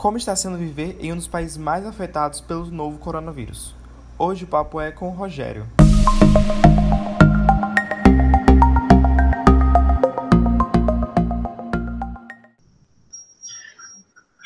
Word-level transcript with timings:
Como 0.00 0.16
está 0.16 0.34
sendo 0.34 0.56
viver 0.56 0.96
em 0.98 1.12
um 1.12 1.16
dos 1.16 1.28
países 1.28 1.58
mais 1.58 1.84
afetados 1.84 2.40
pelo 2.40 2.64
novo 2.70 2.98
coronavírus? 2.98 3.74
Hoje 4.18 4.44
o 4.44 4.46
papo 4.46 4.80
é 4.80 4.90
com 4.90 5.08
o 5.08 5.10
Rogério. 5.10 5.66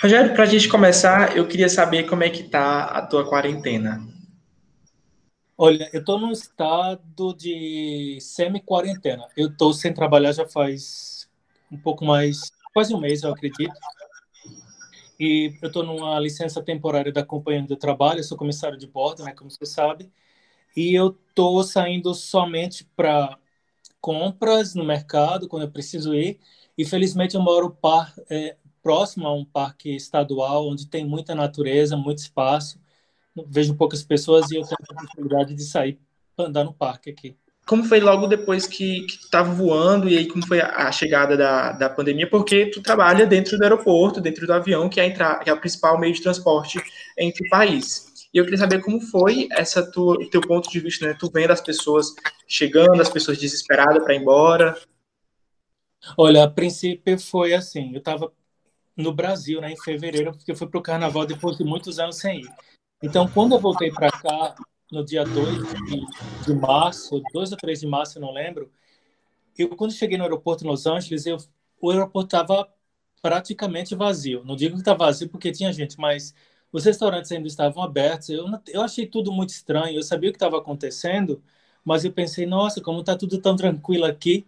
Rogério, 0.02 0.34
para 0.34 0.42
a 0.42 0.46
gente 0.46 0.68
começar, 0.68 1.36
eu 1.36 1.46
queria 1.46 1.68
saber 1.68 2.08
como 2.08 2.24
é 2.24 2.30
que 2.30 2.42
tá 2.42 2.86
a 2.86 3.06
tua 3.06 3.24
quarentena. 3.24 4.04
Olha, 5.56 5.88
eu 5.92 6.00
estou 6.00 6.18
num 6.18 6.32
estado 6.32 7.32
de 7.32 8.18
semi-quarentena. 8.20 9.28
Eu 9.36 9.50
estou 9.50 9.72
sem 9.72 9.94
trabalhar 9.94 10.32
já 10.32 10.48
faz 10.48 11.28
um 11.70 11.78
pouco 11.78 12.04
mais, 12.04 12.50
quase 12.72 12.92
um 12.92 12.98
mês, 12.98 13.22
eu 13.22 13.30
acredito. 13.30 13.72
E 15.18 15.56
eu 15.62 15.68
estou 15.68 15.82
numa 15.84 16.18
licença 16.18 16.62
temporária 16.62 17.12
da 17.12 17.24
companhia 17.24 17.62
de 17.62 17.76
trabalho, 17.76 18.22
sou 18.24 18.36
comissário 18.36 18.78
de 18.78 18.86
bordo, 18.86 19.24
né, 19.24 19.32
como 19.32 19.50
você 19.50 19.66
sabe. 19.66 20.10
E 20.76 20.94
eu 20.94 21.16
estou 21.28 21.62
saindo 21.64 22.14
somente 22.14 22.84
para 22.96 23.38
compras 24.00 24.74
no 24.74 24.84
mercado, 24.84 25.48
quando 25.48 25.64
eu 25.64 25.70
preciso 25.70 26.14
ir. 26.14 26.40
E 26.76 26.84
felizmente 26.84 27.36
eu 27.36 27.42
moro 27.42 27.70
par, 27.70 28.14
é, 28.30 28.56
próximo 28.82 29.26
a 29.26 29.34
um 29.34 29.44
parque 29.44 29.94
estadual, 29.96 30.68
onde 30.68 30.86
tem 30.88 31.04
muita 31.06 31.34
natureza, 31.34 31.96
muito 31.96 32.18
espaço 32.18 32.78
vejo 33.48 33.74
poucas 33.74 34.02
pessoas 34.02 34.50
e 34.50 34.56
eu 34.56 34.62
tenho 34.62 34.76
a 34.90 34.94
possibilidade 34.94 35.54
de 35.54 35.64
sair 35.64 35.98
para 36.36 36.46
andar 36.46 36.64
no 36.64 36.72
parque 36.72 37.10
aqui. 37.10 37.36
Como 37.66 37.84
foi 37.84 37.98
logo 37.98 38.26
depois 38.26 38.66
que, 38.66 39.06
que 39.06 39.18
tu 39.18 39.24
estava 39.24 39.50
voando 39.50 40.08
e 40.08 40.18
aí 40.18 40.28
como 40.28 40.46
foi 40.46 40.60
a, 40.60 40.88
a, 40.88 40.92
chegada 40.92 41.36
da, 41.36 41.72
da 41.72 41.88
pandemia? 41.88 42.28
Porque 42.28 42.66
tu 42.66 42.82
trabalha 42.82 43.26
dentro 43.26 43.56
do 43.56 43.62
aeroporto, 43.62 44.20
dentro 44.20 44.46
do 44.46 44.52
avião, 44.52 44.88
que 44.88 45.00
é, 45.00 45.10
que 45.10 45.48
é 45.48 45.52
o 45.52 45.60
principal 45.60 45.98
meio 45.98 46.12
de 46.12 46.22
transporte 46.22 46.78
entre 47.18 47.46
o 47.46 47.50
país. 47.50 48.12
E 48.34 48.38
eu 48.38 48.44
queria 48.44 48.58
saber 48.58 48.82
como 48.82 49.00
foi 49.00 49.48
essa 49.52 49.88
tua, 49.90 50.18
teu 50.28 50.40
ponto 50.40 50.68
de 50.68 50.80
vista, 50.80 51.06
né? 51.06 51.16
Tu 51.18 51.30
vendo 51.32 51.52
as 51.52 51.60
pessoas 51.60 52.14
chegando, 52.46 53.00
as 53.00 53.08
pessoas 53.08 53.38
desesperadas 53.38 54.02
para 54.02 54.14
ir 54.14 54.20
embora. 54.20 54.76
Olha, 56.18 56.44
a 56.44 56.50
princípio 56.50 57.18
foi 57.18 57.54
assim, 57.54 57.92
eu 57.92 57.98
estava 57.98 58.30
no 58.96 59.12
Brasil, 59.12 59.60
né, 59.60 59.72
em 59.72 59.76
fevereiro, 59.76 60.32
porque 60.32 60.52
eu 60.52 60.56
fui 60.56 60.68
para 60.68 60.78
o 60.78 60.82
carnaval 60.82 61.26
depois 61.26 61.56
de 61.56 61.64
muitos 61.64 61.98
anos 61.98 62.18
sem 62.18 62.40
ir. 62.40 62.48
Então, 63.02 63.28
quando 63.28 63.54
eu 63.54 63.60
voltei 63.60 63.90
para 63.90 64.10
cá, 64.10 64.54
no 64.94 65.04
dia 65.04 65.24
2 65.24 65.58
de, 65.84 66.46
de, 66.46 66.54
março, 66.54 67.22
2 67.32 67.52
ou 67.52 67.58
3 67.58 67.80
de 67.80 67.86
março, 67.86 68.18
eu 68.18 68.22
não 68.22 68.32
lembro, 68.32 68.70
eu, 69.58 69.68
quando 69.76 69.92
cheguei 69.92 70.18
no 70.18 70.24
aeroporto 70.24 70.64
em 70.64 70.68
Los 70.68 70.86
Angeles, 70.86 71.26
eu, 71.26 71.36
o 71.80 71.90
aeroporto 71.90 72.28
estava 72.28 72.68
praticamente 73.22 73.94
vazio. 73.94 74.44
Não 74.44 74.56
digo 74.56 74.74
que 74.74 74.80
está 74.80 74.94
vazio 74.94 75.28
porque 75.28 75.52
tinha 75.52 75.72
gente, 75.72 75.98
mas 75.98 76.34
os 76.72 76.84
restaurantes 76.84 77.30
ainda 77.32 77.48
estavam 77.48 77.82
abertos. 77.82 78.28
Eu, 78.28 78.46
eu 78.68 78.82
achei 78.82 79.06
tudo 79.06 79.32
muito 79.32 79.50
estranho. 79.50 79.96
Eu 79.96 80.02
sabia 80.02 80.30
o 80.30 80.32
que 80.32 80.36
estava 80.36 80.58
acontecendo, 80.58 81.42
mas 81.84 82.04
eu 82.04 82.12
pensei, 82.12 82.46
nossa, 82.46 82.80
como 82.80 83.00
está 83.00 83.16
tudo 83.16 83.40
tão 83.40 83.56
tranquilo 83.56 84.04
aqui. 84.04 84.46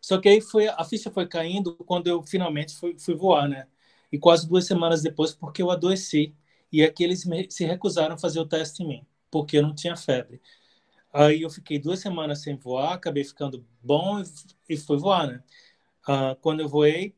Só 0.00 0.18
que 0.18 0.28
aí 0.28 0.40
foi, 0.40 0.68
a 0.68 0.84
ficha 0.84 1.10
foi 1.10 1.26
caindo 1.26 1.76
quando 1.76 2.06
eu 2.06 2.22
finalmente 2.22 2.74
fui, 2.74 2.96
fui 2.98 3.14
voar, 3.14 3.48
né? 3.48 3.66
E 4.10 4.18
quase 4.18 4.48
duas 4.48 4.66
semanas 4.66 5.02
depois, 5.02 5.34
porque 5.34 5.62
eu 5.62 5.70
adoeci. 5.70 6.34
E 6.72 6.82
aqui 6.82 7.04
eles 7.04 7.24
se 7.50 7.64
recusaram 7.64 8.14
a 8.14 8.18
fazer 8.18 8.40
o 8.40 8.46
teste 8.46 8.82
em 8.82 8.88
mim, 8.88 9.06
porque 9.36 9.58
eu 9.58 9.62
não 9.62 9.74
tinha 9.74 9.94
febre. 9.94 10.40
Aí 11.12 11.42
eu 11.42 11.50
fiquei 11.50 11.78
duas 11.78 12.00
semanas 12.00 12.40
sem 12.40 12.56
voar, 12.56 12.94
acabei 12.94 13.22
ficando 13.22 13.66
bom 13.82 14.22
e 14.66 14.78
fui 14.78 14.96
voar, 14.96 15.26
né? 15.26 15.42
Uh, 16.08 16.34
quando 16.40 16.60
eu 16.60 16.68
voei, 16.68 17.14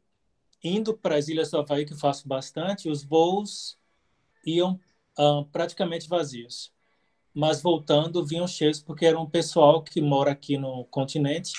indo 0.63 0.97
para 0.97 1.15
as 1.15 1.29
Ilhas 1.29 1.53
do 1.53 1.59
Havaí, 1.59 1.87
que 1.87 1.93
eu 1.93 1.97
faço 1.97 2.27
bastante, 2.27 2.89
os 2.89 3.05
voos 3.05 3.79
iam 4.45 4.81
uh, 5.17 5.45
praticamente 5.53 6.09
vazios. 6.09 6.73
Mas 7.33 7.63
voltando, 7.63 8.27
vinham 8.27 8.49
cheios, 8.49 8.81
porque 8.83 9.07
era 9.07 9.19
um 9.19 9.31
pessoal 9.31 9.81
que 9.81 10.01
mora 10.01 10.33
aqui 10.33 10.59
no 10.59 10.87
continente 10.87 11.53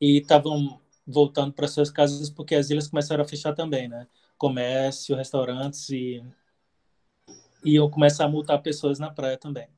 e 0.00 0.18
estavam 0.18 0.80
voltando 1.06 1.52
para 1.52 1.68
suas 1.68 1.92
casas 1.92 2.28
porque 2.28 2.56
as 2.56 2.70
ilhas 2.70 2.88
começaram 2.88 3.22
a 3.22 3.28
fechar 3.28 3.54
também, 3.54 3.86
né? 3.86 4.08
Comércio, 4.36 5.14
restaurantes 5.14 5.88
e 5.90 6.24
eu 7.64 7.88
começar 7.90 8.24
a 8.24 8.28
multar 8.28 8.62
pessoas 8.62 8.98
na 8.98 9.10
praia 9.10 9.36
também. 9.36 9.68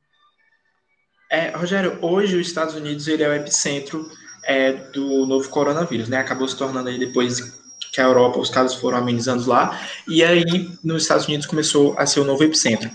É, 1.30 1.50
Rogério, 1.50 1.98
hoje 2.00 2.36
os 2.36 2.46
Estados 2.46 2.74
Unidos 2.74 3.06
ele 3.06 3.22
é 3.22 3.28
o 3.28 3.34
epicentro 3.34 4.10
é, 4.44 4.72
do 4.72 5.26
novo 5.26 5.48
coronavírus, 5.50 6.08
né? 6.08 6.16
Acabou 6.16 6.48
se 6.48 6.56
tornando 6.56 6.88
aí 6.88 6.98
depois 6.98 7.60
que 7.92 8.00
a 8.00 8.04
Europa 8.04 8.38
os 8.38 8.48
casos 8.48 8.78
foram 8.78 8.98
amenizando 8.98 9.48
lá 9.48 9.78
e 10.06 10.24
aí 10.24 10.70
nos 10.82 11.02
Estados 11.02 11.26
Unidos 11.26 11.46
começou 11.46 11.98
a 11.98 12.06
ser 12.06 12.20
o 12.20 12.24
novo 12.24 12.42
epicentro. 12.42 12.90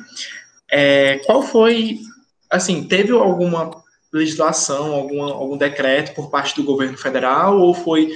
É, 0.70 1.20
qual 1.26 1.44
foi, 1.44 2.00
assim, 2.50 2.88
teve 2.88 3.12
alguma 3.12 3.84
legislação, 4.12 4.94
alguma, 4.94 5.32
algum 5.32 5.58
decreto 5.58 6.16
por 6.16 6.32
parte 6.32 6.56
do 6.56 6.64
governo 6.64 6.98
federal 6.98 7.60
ou 7.60 7.74
foi 7.74 8.12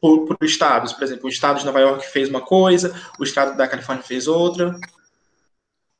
por, 0.00 0.26
por 0.26 0.36
estados? 0.42 0.92
Por 0.92 1.02
exemplo, 1.02 1.26
o 1.26 1.28
estado 1.28 1.58
de 1.58 1.66
Nova 1.66 1.80
York 1.80 2.06
fez 2.06 2.28
uma 2.28 2.40
coisa, 2.40 2.94
o 3.18 3.24
estado 3.24 3.56
da 3.56 3.66
Califórnia 3.66 4.04
fez 4.04 4.28
outra? 4.28 4.78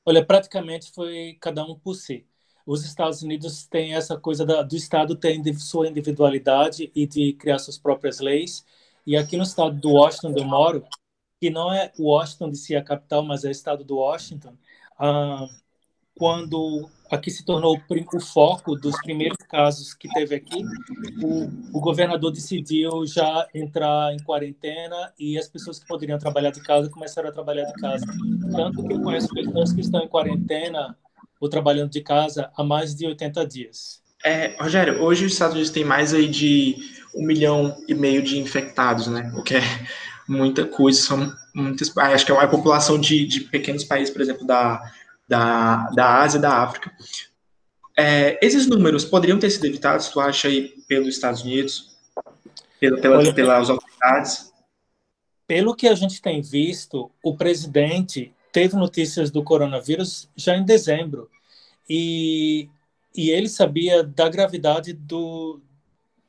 Olha, 0.05 0.25
praticamente 0.25 0.93
foi 0.93 1.37
cada 1.41 1.65
um 1.65 1.77
por 1.77 1.95
si. 1.95 2.25
Os 2.67 2.85
Estados 2.85 3.23
Unidos 3.23 3.67
têm 3.67 3.95
essa 3.95 4.17
coisa 4.17 4.45
da, 4.47 4.63
do 4.63 4.77
Estado 4.77 5.17
ter 5.17 5.43
sua 5.59 5.89
individualidade 5.89 6.91
e 6.95 7.07
de 7.07 7.33
criar 7.35 7.59
suas 7.59 7.79
próprias 7.79 8.21
leis. 8.21 8.65
E 9.07 9.17
aqui 9.17 9.37
no 9.37 9.43
estado 9.43 9.79
do 9.79 9.91
Washington, 9.91 10.29
onde 10.29 10.41
eu 10.41 10.45
moro, 10.45 10.85
que 11.41 11.51
não 11.51 11.73
é 11.73 11.93
Washington 11.99 12.51
de 12.51 12.57
si 12.57 12.77
a 12.77 12.85
capital, 12.85 13.25
mas 13.25 13.45
é 13.45 13.49
o 13.49 13.51
estado 13.51 13.83
do 13.83 13.97
Washington, 13.97 14.55
ah, 14.99 15.49
quando 16.17 16.89
aqui 17.11 17.31
se 17.31 17.45
tornou 17.45 17.77
o 17.77 18.21
foco 18.21 18.77
dos 18.77 18.97
primeiros 19.03 19.37
casos 19.49 19.93
que 19.93 20.09
teve 20.09 20.35
aqui, 20.35 20.63
o, 21.23 21.77
o, 21.77 21.81
governador 21.81 22.31
decidiu 22.31 23.05
já 23.07 23.47
entrar 23.55 24.15
em 24.15 24.23
quarentena 24.23 25.13
e 25.19 25.37
as 25.37 25.49
pessoas 25.49 25.79
que 25.79 25.87
poderiam 25.87 26.19
trabalhar 26.19 26.51
de 26.51 26.63
casa 26.63 26.89
começaram 26.89 27.29
a 27.29 27.33
trabalhar 27.33 27.65
de 27.65 27.75
casa. 27.75 28.07
Tanto 28.53 28.87
que 28.87 28.93
eu 28.93 29.03
conheço 29.03 29.29
pessoas 29.29 29.73
que 29.73 29.81
estão 29.81 30.03
em 30.03 30.09
quarentena 30.09 30.97
ou 31.43 31.49
trabalhando 31.49 31.91
de 31.91 32.01
casa 32.01 32.51
há 32.57 32.63
mais 32.63 32.95
de 32.95 33.05
80 33.05 33.45
dias. 33.47 34.01
É, 34.25 34.55
Rogério, 34.61 35.03
hoje 35.03 35.27
os 35.27 35.33
Estados 35.33 35.55
Unidos 35.55 35.73
têm 35.73 35.85
mais 35.85 36.15
aí 36.15 36.29
de 36.29 36.77
um 37.13 37.27
milhão 37.27 37.77
e 37.89 37.95
meio 37.95 38.23
de 38.23 38.39
infectados, 38.39 39.09
né? 39.09 39.33
O 39.37 39.43
que 39.43 39.57
é 39.57 39.63
muita 40.29 40.65
coisa, 40.65 41.01
são 41.01 41.33
muitas. 41.53 41.95
Acho 41.99 42.25
que 42.25 42.31
é 42.31 42.35
uma 42.35 42.47
população 42.47 42.97
de, 42.97 43.27
de 43.27 43.41
pequenos 43.41 43.83
países, 43.83 44.13
por 44.13 44.23
exemplo, 44.23 44.47
da 44.47 44.81
da, 45.33 45.89
da 45.91 46.21
Ásia 46.21 46.39
e 46.39 46.43
da 46.43 46.59
África. 46.59 46.93
É, 47.97 48.39
esses 48.45 48.67
números 48.67 49.05
poderiam 49.05 49.39
ter 49.39 49.51
sido 49.51 49.65
evitados, 49.65 50.09
tu 50.09 50.21
acha, 50.21 50.49
aí, 50.49 50.75
pelos 50.87 51.09
Estados 51.09 51.43
Unidos, 51.43 51.97
pela, 52.79 53.01
pela, 53.01 53.19
Olha, 53.19 53.33
pelas 53.33 53.71
autoridades? 53.71 54.53
Pelo 55.47 55.75
que 55.75 55.89
a 55.89 55.95
gente 55.95 56.21
tem 56.21 56.43
visto, 56.43 57.11
o 57.23 57.37
presidente 57.37 58.35
teve 58.53 58.77
notícias 58.77 59.31
do 59.31 59.43
coronavírus 59.43 60.29
já 60.37 60.57
em 60.57 60.65
dezembro, 60.65 61.31
e, 61.89 62.69
e 63.17 63.31
ele 63.31 63.49
sabia 63.49 64.03
da 64.03 64.29
gravidade 64.29 64.93
do, 64.93 65.61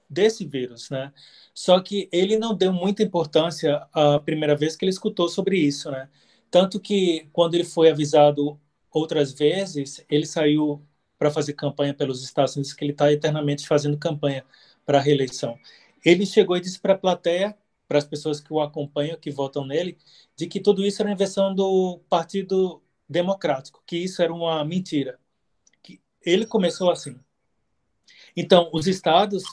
desse 0.10 0.46
vírus, 0.46 0.90
né? 0.90 1.14
Só 1.54 1.80
que 1.80 2.10
ele 2.12 2.38
não 2.38 2.56
deu 2.56 2.74
muita 2.74 3.04
importância 3.04 3.88
a 3.94 4.20
primeira 4.20 4.56
vez 4.56 4.76
que 4.76 4.86
ele 4.86 4.92
escutou 4.92 5.30
sobre 5.30 5.58
isso, 5.58 5.92
né? 5.92 6.10
Tanto 6.52 6.80
que 6.80 7.28
quando 7.34 7.56
ele 7.56 7.64
foi 7.64 7.90
avisado 7.90 8.60
outras 8.92 9.34
vezes 9.34 10.04
ele 10.10 10.26
saiu 10.26 10.86
para 11.18 11.32
fazer 11.32 11.54
campanha 11.54 11.94
pelos 11.94 12.24
Estados 12.24 12.56
Unidos, 12.56 12.74
que 12.74 12.84
ele 12.84 12.92
está 12.92 13.12
eternamente 13.12 13.68
fazendo 13.68 13.98
campanha 13.98 14.46
para 14.86 14.98
a 15.00 15.02
reeleição. 15.02 15.58
Ele 16.04 16.26
chegou 16.26 16.58
e 16.58 16.62
disse 16.62 16.80
para 16.80 16.94
a 16.94 16.98
plateia, 16.98 17.58
para 17.88 17.98
as 17.98 18.06
pessoas 18.06 18.40
que 18.42 18.52
o 18.54 18.60
acompanham, 18.60 19.18
que 19.18 19.32
votam 19.32 19.66
nele, 19.66 19.98
de 20.36 20.48
que 20.48 20.60
tudo 20.60 20.86
isso 20.86 21.02
era 21.02 21.12
invenção 21.12 21.54
do 21.56 22.00
Partido 22.10 22.82
Democrático, 23.08 23.82
que 23.86 23.98
isso 23.98 24.22
era 24.22 24.34
uma 24.34 24.64
mentira. 24.66 25.20
Ele 26.26 26.46
começou 26.46 26.90
assim. 26.92 27.20
Então, 28.36 28.70
os 28.74 28.88
estados 28.88 29.44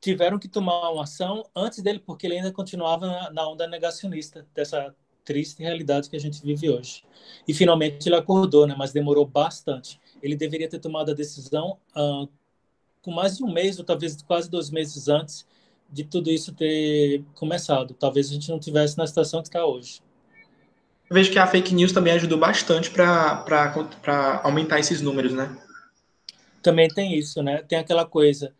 tiveram 0.00 0.38
que 0.38 0.48
tomar 0.48 0.90
uma 0.90 1.04
ação 1.04 1.44
antes 1.54 1.82
dele, 1.82 1.98
porque 1.98 2.26
ele 2.26 2.36
ainda 2.36 2.52
continuava 2.52 3.06
na, 3.06 3.30
na 3.30 3.48
onda 3.48 3.66
negacionista 3.66 4.46
dessa 4.54 4.94
triste 5.24 5.62
realidade 5.62 6.08
que 6.08 6.16
a 6.16 6.20
gente 6.20 6.42
vive 6.42 6.70
hoje. 6.70 7.04
E 7.46 7.52
finalmente 7.52 8.08
ele 8.08 8.16
acordou, 8.16 8.66
né? 8.66 8.74
Mas 8.76 8.92
demorou 8.92 9.26
bastante. 9.26 10.00
Ele 10.22 10.34
deveria 10.34 10.68
ter 10.68 10.78
tomado 10.78 11.10
a 11.10 11.14
decisão 11.14 11.78
uh, 11.94 12.28
com 13.02 13.10
mais 13.10 13.36
de 13.36 13.44
um 13.44 13.52
mês, 13.52 13.78
ou 13.78 13.84
talvez 13.84 14.20
quase 14.22 14.50
dois 14.50 14.70
meses 14.70 15.08
antes 15.08 15.46
de 15.90 16.04
tudo 16.04 16.30
isso 16.30 16.54
ter 16.54 17.22
começado. 17.34 17.94
Talvez 17.94 18.30
a 18.30 18.34
gente 18.34 18.48
não 18.48 18.58
tivesse 18.58 18.96
na 18.96 19.06
situação 19.06 19.42
que 19.42 19.48
está 19.48 19.64
hoje. 19.64 20.00
Eu 21.08 21.14
vejo 21.14 21.32
que 21.32 21.38
a 21.38 21.46
fake 21.46 21.74
news 21.74 21.92
também 21.92 22.12
ajudou 22.14 22.38
bastante 22.38 22.90
para 22.90 24.40
aumentar 24.44 24.78
esses 24.78 25.00
números, 25.00 25.32
né? 25.32 25.56
Também 26.62 26.88
tem 26.88 27.16
isso, 27.16 27.42
né? 27.42 27.62
Tem 27.62 27.78
aquela 27.78 28.04
coisa. 28.04 28.54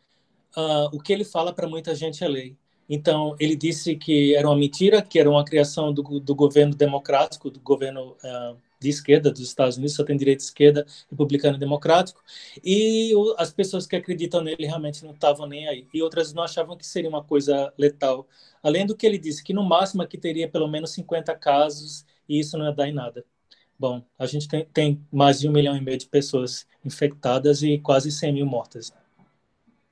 Uh, 0.57 0.97
o 0.97 1.01
que 1.01 1.13
ele 1.13 1.25
fala 1.25 1.53
para 1.53 1.69
muita 1.69 1.95
gente 1.95 2.25
é 2.25 2.29
lei. 2.29 2.57
Então, 2.89 3.37
ele 3.39 3.55
disse 3.55 3.95
que 3.95 4.35
era 4.35 4.49
uma 4.49 4.57
mentira, 4.57 5.01
que 5.01 5.19
era 5.21 5.31
uma 5.31 5.45
criação 5.45 5.93
do, 5.93 6.03
do 6.19 6.35
governo 6.35 6.75
democrático, 6.75 7.49
do 7.49 7.61
governo 7.61 8.17
uh, 8.25 8.57
de 8.81 8.89
esquerda 8.89 9.31
dos 9.31 9.43
Estados 9.43 9.77
Unidos, 9.77 9.95
só 9.95 10.03
tem 10.03 10.17
direita 10.17 10.43
esquerda, 10.43 10.85
republicano 11.09 11.57
e 11.57 11.61
democrático, 11.61 12.21
e 12.65 13.15
o, 13.15 13.37
as 13.39 13.53
pessoas 13.53 13.87
que 13.87 13.95
acreditam 13.95 14.43
nele 14.43 14.67
realmente 14.67 15.05
não 15.05 15.13
estavam 15.13 15.47
nem 15.47 15.69
aí. 15.69 15.87
E 15.95 16.03
outras 16.03 16.33
não 16.33 16.43
achavam 16.43 16.77
que 16.77 16.87
seria 16.87 17.09
uma 17.09 17.23
coisa 17.23 17.73
letal. 17.79 18.27
Além 18.63 18.87
do 18.87 18.97
que 18.97 19.07
ele 19.07 19.19
disse, 19.19 19.45
que 19.45 19.53
no 19.53 19.63
máximo 19.63 20.03
aqui 20.03 20.19
teria 20.19 20.49
pelo 20.49 20.67
menos 20.67 20.91
50 20.93 21.35
casos, 21.37 22.05
e 22.29 22.41
isso 22.41 22.59
não 22.59 22.67
ia 22.67 22.73
dar 22.73 22.89
em 22.89 22.93
nada. 22.93 23.25
Bom, 23.81 24.05
a 24.19 24.27
gente 24.27 24.47
tem, 24.47 24.67
tem 24.75 25.07
mais 25.11 25.41
de 25.41 25.49
um 25.49 25.53
milhão 25.53 25.75
e 25.75 25.81
meio 25.81 25.97
de 25.97 26.05
pessoas 26.05 26.67
infectadas 26.85 27.63
e 27.63 27.79
quase 27.79 28.13
100 28.13 28.35
mil 28.35 28.45
mortas. 28.45 28.93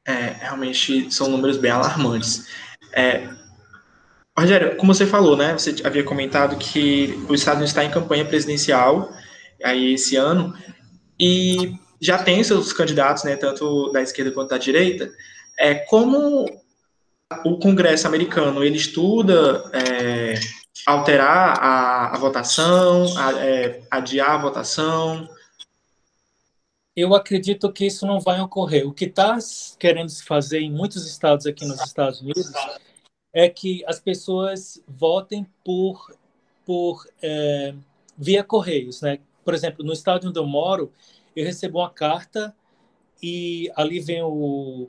É, 0.06 0.26
realmente 0.40 1.10
são 1.10 1.30
números 1.30 1.56
bem 1.56 1.70
alarmantes. 1.70 2.46
É, 2.92 3.26
Rogério, 4.38 4.76
como 4.76 4.92
você 4.92 5.06
falou, 5.06 5.38
né? 5.38 5.54
Você 5.54 5.74
havia 5.84 6.04
comentado 6.04 6.58
que 6.58 7.18
o 7.30 7.34
Estado 7.34 7.64
está 7.64 7.82
em 7.82 7.90
campanha 7.90 8.26
presidencial 8.26 9.10
aí 9.64 9.94
esse 9.94 10.16
ano 10.16 10.54
e 11.18 11.72
já 11.98 12.22
tem 12.22 12.44
seus 12.44 12.74
candidatos, 12.74 13.24
né? 13.24 13.36
Tanto 13.36 13.90
da 13.90 14.02
esquerda 14.02 14.32
quanto 14.32 14.50
da 14.50 14.58
direita. 14.58 15.10
É 15.58 15.76
como 15.76 16.44
o 17.42 17.58
Congresso 17.58 18.06
americano 18.06 18.62
ele 18.62 18.76
estuda 18.76 19.64
é, 19.72 20.34
alterar 20.88 21.58
a, 21.62 22.14
a 22.14 22.18
votação, 22.18 23.06
a, 23.18 23.44
é, 23.44 23.82
adiar 23.90 24.30
a 24.30 24.38
votação. 24.38 25.28
Eu 26.96 27.14
acredito 27.14 27.70
que 27.70 27.86
isso 27.86 28.06
não 28.06 28.18
vai 28.18 28.40
ocorrer. 28.40 28.86
O 28.88 28.92
que 28.92 29.04
está 29.04 29.38
querendo 29.78 30.08
se 30.08 30.24
fazer 30.24 30.60
em 30.60 30.72
muitos 30.72 31.06
estados 31.06 31.46
aqui 31.46 31.66
nos 31.66 31.80
Estados 31.82 32.20
Unidos 32.22 32.50
é 33.32 33.48
que 33.48 33.84
as 33.86 34.00
pessoas 34.00 34.82
votem 34.88 35.46
por, 35.62 36.10
por 36.64 37.06
é, 37.22 37.74
via 38.16 38.42
correios, 38.42 39.02
né? 39.02 39.18
Por 39.44 39.54
exemplo, 39.54 39.84
no 39.84 39.92
estado 39.92 40.28
onde 40.28 40.38
eu 40.38 40.46
moro, 40.46 40.90
eu 41.36 41.44
recebo 41.44 41.78
uma 41.78 41.90
carta 41.90 42.54
e 43.22 43.70
ali 43.76 44.00
vem 44.00 44.22
o 44.22 44.88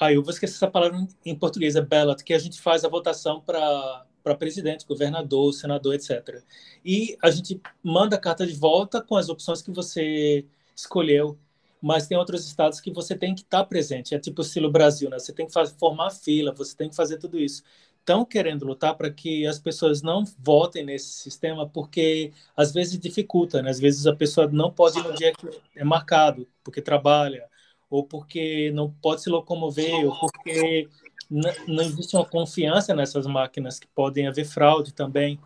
ah, 0.00 0.12
eu 0.12 0.22
vou 0.22 0.30
esquecer 0.30 0.54
essa 0.54 0.70
palavra 0.70 1.08
em 1.26 1.34
português, 1.34 1.74
é 1.74 1.80
ballot, 1.80 2.22
que 2.22 2.32
a 2.32 2.38
gente 2.38 2.60
faz 2.60 2.84
a 2.84 2.88
votação 2.88 3.40
para 3.40 4.06
para 4.22 4.34
presidente, 4.34 4.86
governador, 4.86 5.52
senador, 5.52 5.94
etc. 5.94 6.42
E 6.84 7.16
a 7.22 7.30
gente 7.30 7.60
manda 7.82 8.16
a 8.16 8.20
carta 8.20 8.46
de 8.46 8.54
volta 8.54 9.00
com 9.00 9.16
as 9.16 9.28
opções 9.28 9.62
que 9.62 9.70
você 9.70 10.44
escolheu 10.76 11.38
mas 11.80 12.06
tem 12.06 12.18
outros 12.18 12.46
estados 12.46 12.80
que 12.80 12.92
você 12.92 13.16
tem 13.16 13.34
que 13.34 13.42
estar 13.42 13.58
tá 13.58 13.64
presente. 13.64 14.14
É 14.14 14.18
tipo 14.18 14.42
o 14.42 14.44
estilo 14.44 14.70
Brasil, 14.70 15.08
né? 15.08 15.18
Você 15.18 15.32
tem 15.32 15.46
que 15.46 15.52
fazer, 15.52 15.74
formar 15.78 16.10
fila, 16.10 16.52
você 16.52 16.76
tem 16.76 16.88
que 16.88 16.96
fazer 16.96 17.18
tudo 17.18 17.38
isso. 17.38 17.62
Estão 18.00 18.24
querendo 18.24 18.64
lutar 18.64 18.96
para 18.96 19.10
que 19.10 19.46
as 19.46 19.58
pessoas 19.58 20.02
não 20.02 20.24
votem 20.38 20.84
nesse 20.84 21.10
sistema, 21.20 21.68
porque 21.68 22.32
às 22.56 22.72
vezes 22.72 22.98
dificulta, 22.98 23.62
né? 23.62 23.70
Às 23.70 23.78
vezes 23.78 24.06
a 24.06 24.16
pessoa 24.16 24.48
não 24.48 24.72
pode 24.72 24.98
ir 24.98 25.04
no 25.04 25.14
dia 25.14 25.32
que 25.32 25.48
é 25.76 25.84
marcado, 25.84 26.48
porque 26.64 26.80
trabalha, 26.80 27.46
ou 27.90 28.04
porque 28.04 28.70
não 28.72 28.90
pode 28.90 29.22
se 29.22 29.30
locomover, 29.30 30.06
ou 30.06 30.18
porque 30.18 30.88
não 31.30 31.82
existe 31.82 32.16
uma 32.16 32.24
confiança 32.24 32.94
nessas 32.94 33.26
máquinas, 33.26 33.78
que 33.78 33.86
podem 33.88 34.26
haver 34.26 34.44
fraude 34.44 34.92
também. 34.92 35.38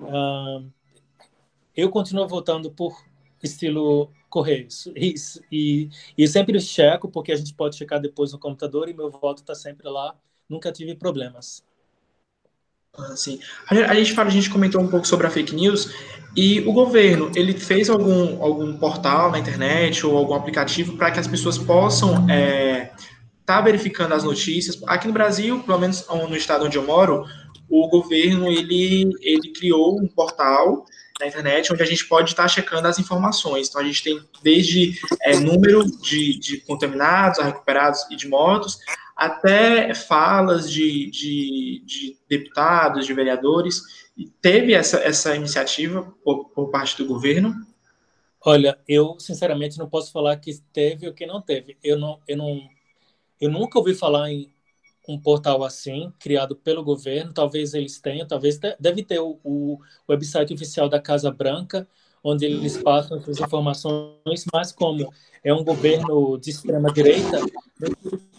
Uh, 0.00 0.70
eu 1.76 1.90
continuo 1.90 2.28
votando 2.28 2.70
por 2.70 2.96
estilo 3.42 4.10
Correios. 4.28 4.88
Isso. 4.94 5.40
E, 5.50 5.88
e 6.16 6.28
sempre 6.28 6.60
checo, 6.60 7.08
porque 7.08 7.32
a 7.32 7.36
gente 7.36 7.54
pode 7.54 7.76
checar 7.76 8.00
depois 8.00 8.32
no 8.32 8.38
computador 8.38 8.88
e 8.88 8.94
meu 8.94 9.10
voto 9.10 9.38
está 9.38 9.54
sempre 9.54 9.88
lá. 9.88 10.14
Nunca 10.48 10.70
tive 10.70 10.94
problemas. 10.94 11.64
Ah, 12.98 13.14
sim. 13.16 13.38
A 13.68 13.94
gente 13.94 14.14
fala, 14.14 14.28
a 14.28 14.32
gente 14.32 14.48
comentou 14.48 14.80
um 14.80 14.88
pouco 14.88 15.06
sobre 15.06 15.26
a 15.26 15.30
fake 15.30 15.54
news 15.54 15.90
e 16.34 16.60
o 16.60 16.72
governo 16.72 17.30
ele 17.34 17.52
fez 17.52 17.90
algum, 17.90 18.42
algum 18.42 18.76
portal 18.78 19.30
na 19.30 19.38
internet 19.38 20.04
ou 20.06 20.16
algum 20.16 20.34
aplicativo 20.34 20.96
para 20.96 21.10
que 21.10 21.20
as 21.20 21.26
pessoas 21.26 21.58
possam 21.58 22.28
é, 22.30 22.92
tá 23.46 23.60
verificando 23.60 24.12
as 24.12 24.24
notícias. 24.24 24.82
Aqui 24.86 25.06
no 25.06 25.12
Brasil, 25.12 25.62
pelo 25.62 25.78
menos 25.78 26.04
no 26.08 26.36
estado 26.36 26.66
onde 26.66 26.76
eu 26.76 26.84
moro, 26.84 27.24
o 27.68 27.88
governo 27.88 28.50
ele, 28.50 29.10
ele 29.20 29.52
criou 29.52 29.98
um 29.98 30.06
portal 30.06 30.84
na 31.18 31.26
internet, 31.26 31.72
onde 31.72 31.82
a 31.82 31.86
gente 31.86 32.06
pode 32.06 32.30
estar 32.30 32.46
checando 32.48 32.86
as 32.86 32.98
informações. 32.98 33.68
Então, 33.68 33.80
a 33.80 33.84
gente 33.84 34.02
tem 34.02 34.20
desde 34.42 34.98
é, 35.22 35.36
número 35.36 35.84
de, 36.02 36.38
de 36.38 36.60
contaminados, 36.60 37.42
recuperados 37.42 38.00
e 38.10 38.16
de 38.16 38.28
mortos, 38.28 38.78
até 39.16 39.94
falas 39.94 40.70
de, 40.70 41.10
de, 41.10 41.82
de 41.86 42.18
deputados, 42.28 43.06
de 43.06 43.14
vereadores. 43.14 43.80
E 44.16 44.28
teve 44.28 44.74
essa, 44.74 44.98
essa 44.98 45.34
iniciativa 45.34 46.02
por, 46.22 46.50
por 46.50 46.70
parte 46.70 46.98
do 46.98 47.06
governo? 47.06 47.54
Olha, 48.44 48.78
eu 48.86 49.16
sinceramente 49.18 49.78
não 49.78 49.88
posso 49.88 50.12
falar 50.12 50.36
que 50.36 50.60
teve 50.72 51.08
ou 51.08 51.14
que 51.14 51.26
não 51.26 51.40
teve. 51.40 51.78
Eu 51.82 51.98
não, 51.98 52.20
eu 52.28 52.36
não, 52.36 52.60
eu 53.40 53.50
nunca 53.50 53.78
ouvi 53.78 53.94
falar 53.94 54.30
em 54.30 54.50
um 55.08 55.18
portal 55.18 55.62
assim, 55.62 56.12
criado 56.18 56.56
pelo 56.56 56.82
governo, 56.82 57.32
talvez 57.32 57.74
eles 57.74 58.00
tenham, 58.00 58.26
talvez 58.26 58.58
deve 58.80 59.04
ter 59.04 59.20
o, 59.20 59.38
o 59.44 59.78
website 60.08 60.52
oficial 60.52 60.88
da 60.88 61.00
Casa 61.00 61.30
Branca, 61.30 61.86
onde 62.22 62.44
eles 62.44 62.76
passam 62.76 63.18
essas 63.18 63.38
informações, 63.38 64.44
mas 64.52 64.72
como 64.72 65.12
é 65.44 65.54
um 65.54 65.62
governo 65.62 66.36
de 66.38 66.50
extrema 66.50 66.92
direita, 66.92 67.38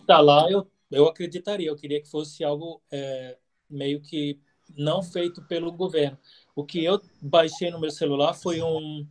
está 0.02 0.20
lá, 0.20 0.52
eu, 0.52 0.68
eu 0.92 1.08
acreditaria, 1.08 1.70
eu 1.70 1.76
queria 1.76 2.02
que 2.02 2.10
fosse 2.10 2.44
algo 2.44 2.82
é, 2.92 3.38
meio 3.70 4.02
que 4.02 4.40
não 4.76 5.02
feito 5.02 5.42
pelo 5.44 5.72
governo. 5.72 6.18
O 6.54 6.66
que 6.66 6.84
eu 6.84 7.02
baixei 7.22 7.72
no 7.72 7.80
meu 7.80 7.92
celular 7.92 8.34
foi 8.34 8.62
um, 8.62 9.08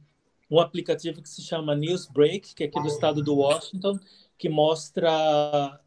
um 0.50 0.60
aplicativo 0.60 1.22
que 1.22 1.28
se 1.28 1.40
chama 1.40 1.74
Newsbreak, 1.74 2.54
que 2.54 2.64
é 2.64 2.66
aqui 2.66 2.80
do 2.80 2.88
estado 2.88 3.22
do 3.22 3.36
Washington, 3.36 3.98
que 4.38 4.48
mostra 4.48 5.80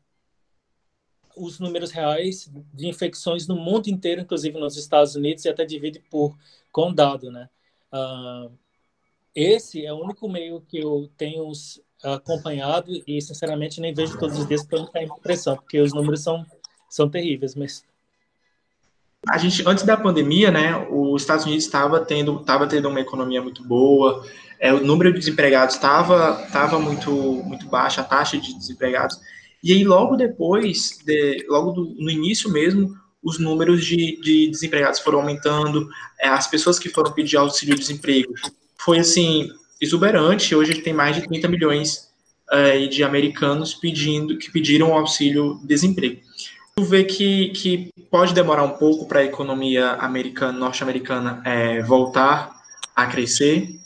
os 1.36 1.60
números 1.60 1.92
reais 1.92 2.52
de 2.74 2.88
infecções 2.88 3.48
no 3.48 3.56
mundo 3.56 3.88
inteiro, 3.88 4.22
inclusive 4.22 4.60
nos 4.60 4.78
Estados 4.78 5.16
Unidos, 5.16 5.46
e 5.46 5.50
até 5.50 5.66
divide 5.66 6.00
por 6.10 6.38
condado, 6.72 7.32
né? 7.32 7.50
Uh, 7.94 8.52
esse 9.34 9.86
é 9.86 9.94
o 9.94 10.04
único 10.04 10.28
meio 10.28 10.62
que 10.62 10.78
eu 10.78 11.10
tenho 11.18 11.52
acompanhado 12.04 12.92
e, 13.08 13.22
sinceramente, 13.22 13.80
nem 13.80 13.94
vejo 13.94 14.18
todos 14.20 14.38
os 14.38 14.48
dias 14.48 14.66
para 14.66 14.80
não 14.80 14.88
ficar 14.88 15.04
impressão, 15.04 15.56
porque 15.56 15.80
os 15.80 15.94
números 15.94 16.22
são, 16.22 16.46
são 16.90 17.10
terríveis, 17.10 17.56
mas... 17.56 17.86
A 19.28 19.38
gente, 19.38 19.64
antes 19.68 19.84
da 19.84 19.98
pandemia, 19.98 20.50
né, 20.50 20.88
os 20.90 21.22
Estados 21.22 21.46
Unidos 21.46 21.66
estava 21.66 22.00
tendo, 22.00 22.44
tendo 22.70 22.88
uma 22.88 23.02
economia 23.02 23.42
muito 23.42 23.64
boa, 23.64 24.26
é, 24.60 24.74
o 24.74 24.84
número 24.84 25.12
de 25.12 25.20
desempregados 25.20 25.76
estava 25.76 26.48
tava 26.52 26.80
muito, 26.80 27.12
muito 27.12 27.68
baixo, 27.68 28.00
a 28.00 28.04
taxa 28.04 28.38
de 28.38 28.58
desempregados, 28.58 29.20
e 29.64 29.74
aí, 29.74 29.84
logo 29.84 30.16
depois, 30.16 31.00
de, 31.06 31.46
logo 31.50 31.72
do, 31.72 31.96
no 32.00 32.10
início 32.10 32.50
mesmo, 32.50 32.96
os 33.22 33.38
números 33.38 33.86
de, 33.86 34.20
de 34.22 34.50
desempregados 34.50 35.00
foram 35.02 35.20
aumentando, 35.20 35.90
é, 36.20 36.30
as 36.30 36.48
pessoas 36.48 36.80
que 36.80 36.90
foram 36.90 37.12
pedir 37.12 37.38
auxílio-desemprego 37.38 38.34
foi, 38.78 39.00
assim, 39.00 39.50
exuberante. 39.82 40.56
Hoje 40.56 40.82
tem 40.82 40.94
mais 40.94 41.18
de 41.18 41.28
30 41.28 41.48
milhões 41.50 42.10
é, 42.50 42.88
de 42.88 43.04
americanos 43.04 43.74
pedindo, 43.74 44.38
que 44.38 44.50
pediram 44.50 44.94
auxílio-desemprego. 44.94 46.22
Tu 46.80 46.86
vê 46.86 47.04
que, 47.04 47.50
que 47.50 47.92
pode 48.10 48.34
demorar 48.34 48.64
um 48.64 48.78
pouco 48.78 49.06
para 49.06 49.20
a 49.20 49.26
economia 49.26 49.96
americana, 49.96 50.58
norte-americana 50.58 51.44
é, 51.46 51.82
voltar 51.82 52.58
a 52.96 53.06
crescer? 53.06 53.78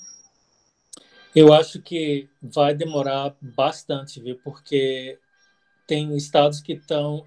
Eu 1.36 1.52
acho 1.52 1.82
que 1.82 2.30
vai 2.40 2.76
demorar 2.76 3.36
bastante, 3.42 4.22
viu? 4.22 4.40
Porque 4.44 5.18
tem 5.88 6.16
estados 6.16 6.62
que 6.62 6.74
estão 6.74 7.26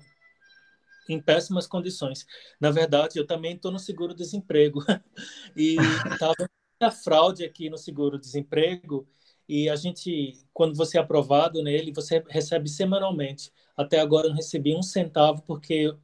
em 1.09 1.21
péssimas 1.21 1.67
condições. 1.67 2.25
Na 2.61 2.71
verdade, 2.71 3.19
eu 3.19 3.27
também 3.27 3.57
estou 3.57 3.73
no 3.73 3.81
seguro-desemprego 3.81 4.85
e 5.57 5.79
estava 6.13 6.49
muita 6.81 6.95
fraude 6.97 7.45
aqui 7.45 7.69
no 7.69 7.77
seguro-desemprego 7.77 9.05
e 9.49 9.69
a 9.69 9.76
gente, 9.76 10.35
quando 10.53 10.75
você 10.75 10.99
é 10.99 11.00
aprovado 11.00 11.62
nele, 11.62 11.93
você 11.93 12.23
recebe 12.29 12.69
semanalmente. 12.69 13.53
Até 13.76 14.00
agora 14.00 14.26
eu 14.26 14.31
não 14.31 14.37
recebi 14.37 14.75
um 14.75 14.83
centavo 14.83 15.43
porque 15.43 15.95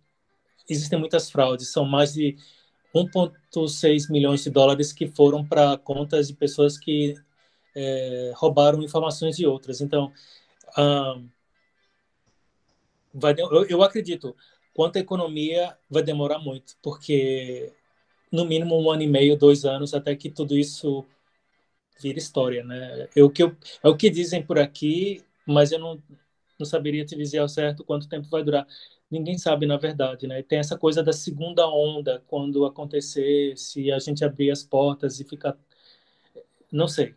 existem 0.68 0.99
muitas 0.99 1.30
fraudes. 1.30 1.72
São 1.72 1.84
mais 1.84 2.12
de 2.14 2.37
1,6 2.94 4.11
milhões 4.11 4.44
de 4.44 4.50
dólares 4.50 4.92
que 4.92 5.06
foram 5.08 5.44
para 5.44 5.76
contas 5.78 6.28
de 6.28 6.34
pessoas 6.34 6.78
que 6.78 7.14
é, 7.75 8.32
roubaram 8.37 8.82
informações 8.82 9.37
de 9.37 9.46
outras. 9.46 9.80
Então, 9.80 10.12
um, 10.78 11.28
vai, 13.12 13.34
eu, 13.37 13.66
eu 13.66 13.82
acredito, 13.82 14.37
quanto 14.75 14.96
à 14.96 15.00
economia, 15.00 15.76
vai 15.90 16.02
demorar 16.02 16.38
muito, 16.38 16.76
porque 16.82 17.72
no 18.30 18.44
mínimo 18.44 18.80
um 18.80 18.90
ano 18.90 19.02
e 19.02 19.06
meio, 19.06 19.37
dois 19.37 19.64
anos, 19.64 19.94
até 19.94 20.14
que 20.14 20.30
tudo 20.30 20.56
isso 20.56 21.04
vira 22.00 22.18
história, 22.18 22.64
né? 22.64 23.08
É 23.14 23.22
o 23.22 23.30
que, 23.30 23.42
é 23.42 23.88
o 23.88 23.96
que 23.96 24.11
dizem 24.11 24.42
por 24.42 24.58
aqui, 24.58 25.22
mas 25.46 25.72
eu 25.72 25.78
não, 25.78 26.02
não 26.58 26.66
saberia 26.66 27.04
te 27.04 27.16
dizer 27.16 27.38
ao 27.38 27.49
certo 27.49 27.84
quanto 27.84 28.08
tempo 28.08 28.28
vai 28.28 28.42
durar. 28.42 28.66
ninguém 29.11 29.38
sabe 29.38 29.66
na 29.66 29.76
verdade, 29.76 30.26
né? 30.26 30.42
tem 30.42 30.58
essa 30.58 30.76
coisa 30.76 31.02
da 31.02 31.12
segunda 31.12 31.68
onda, 31.68 32.22
quando 32.26 32.64
acontecer, 32.64 33.56
se 33.56 33.90
a 33.92 33.99
gente 33.99 34.25
abrir 34.25 34.50
as 34.50 34.62
portas 34.62 35.20
e 35.20 35.25
ficar, 35.25 35.56
não 36.70 36.88
sei. 36.88 37.14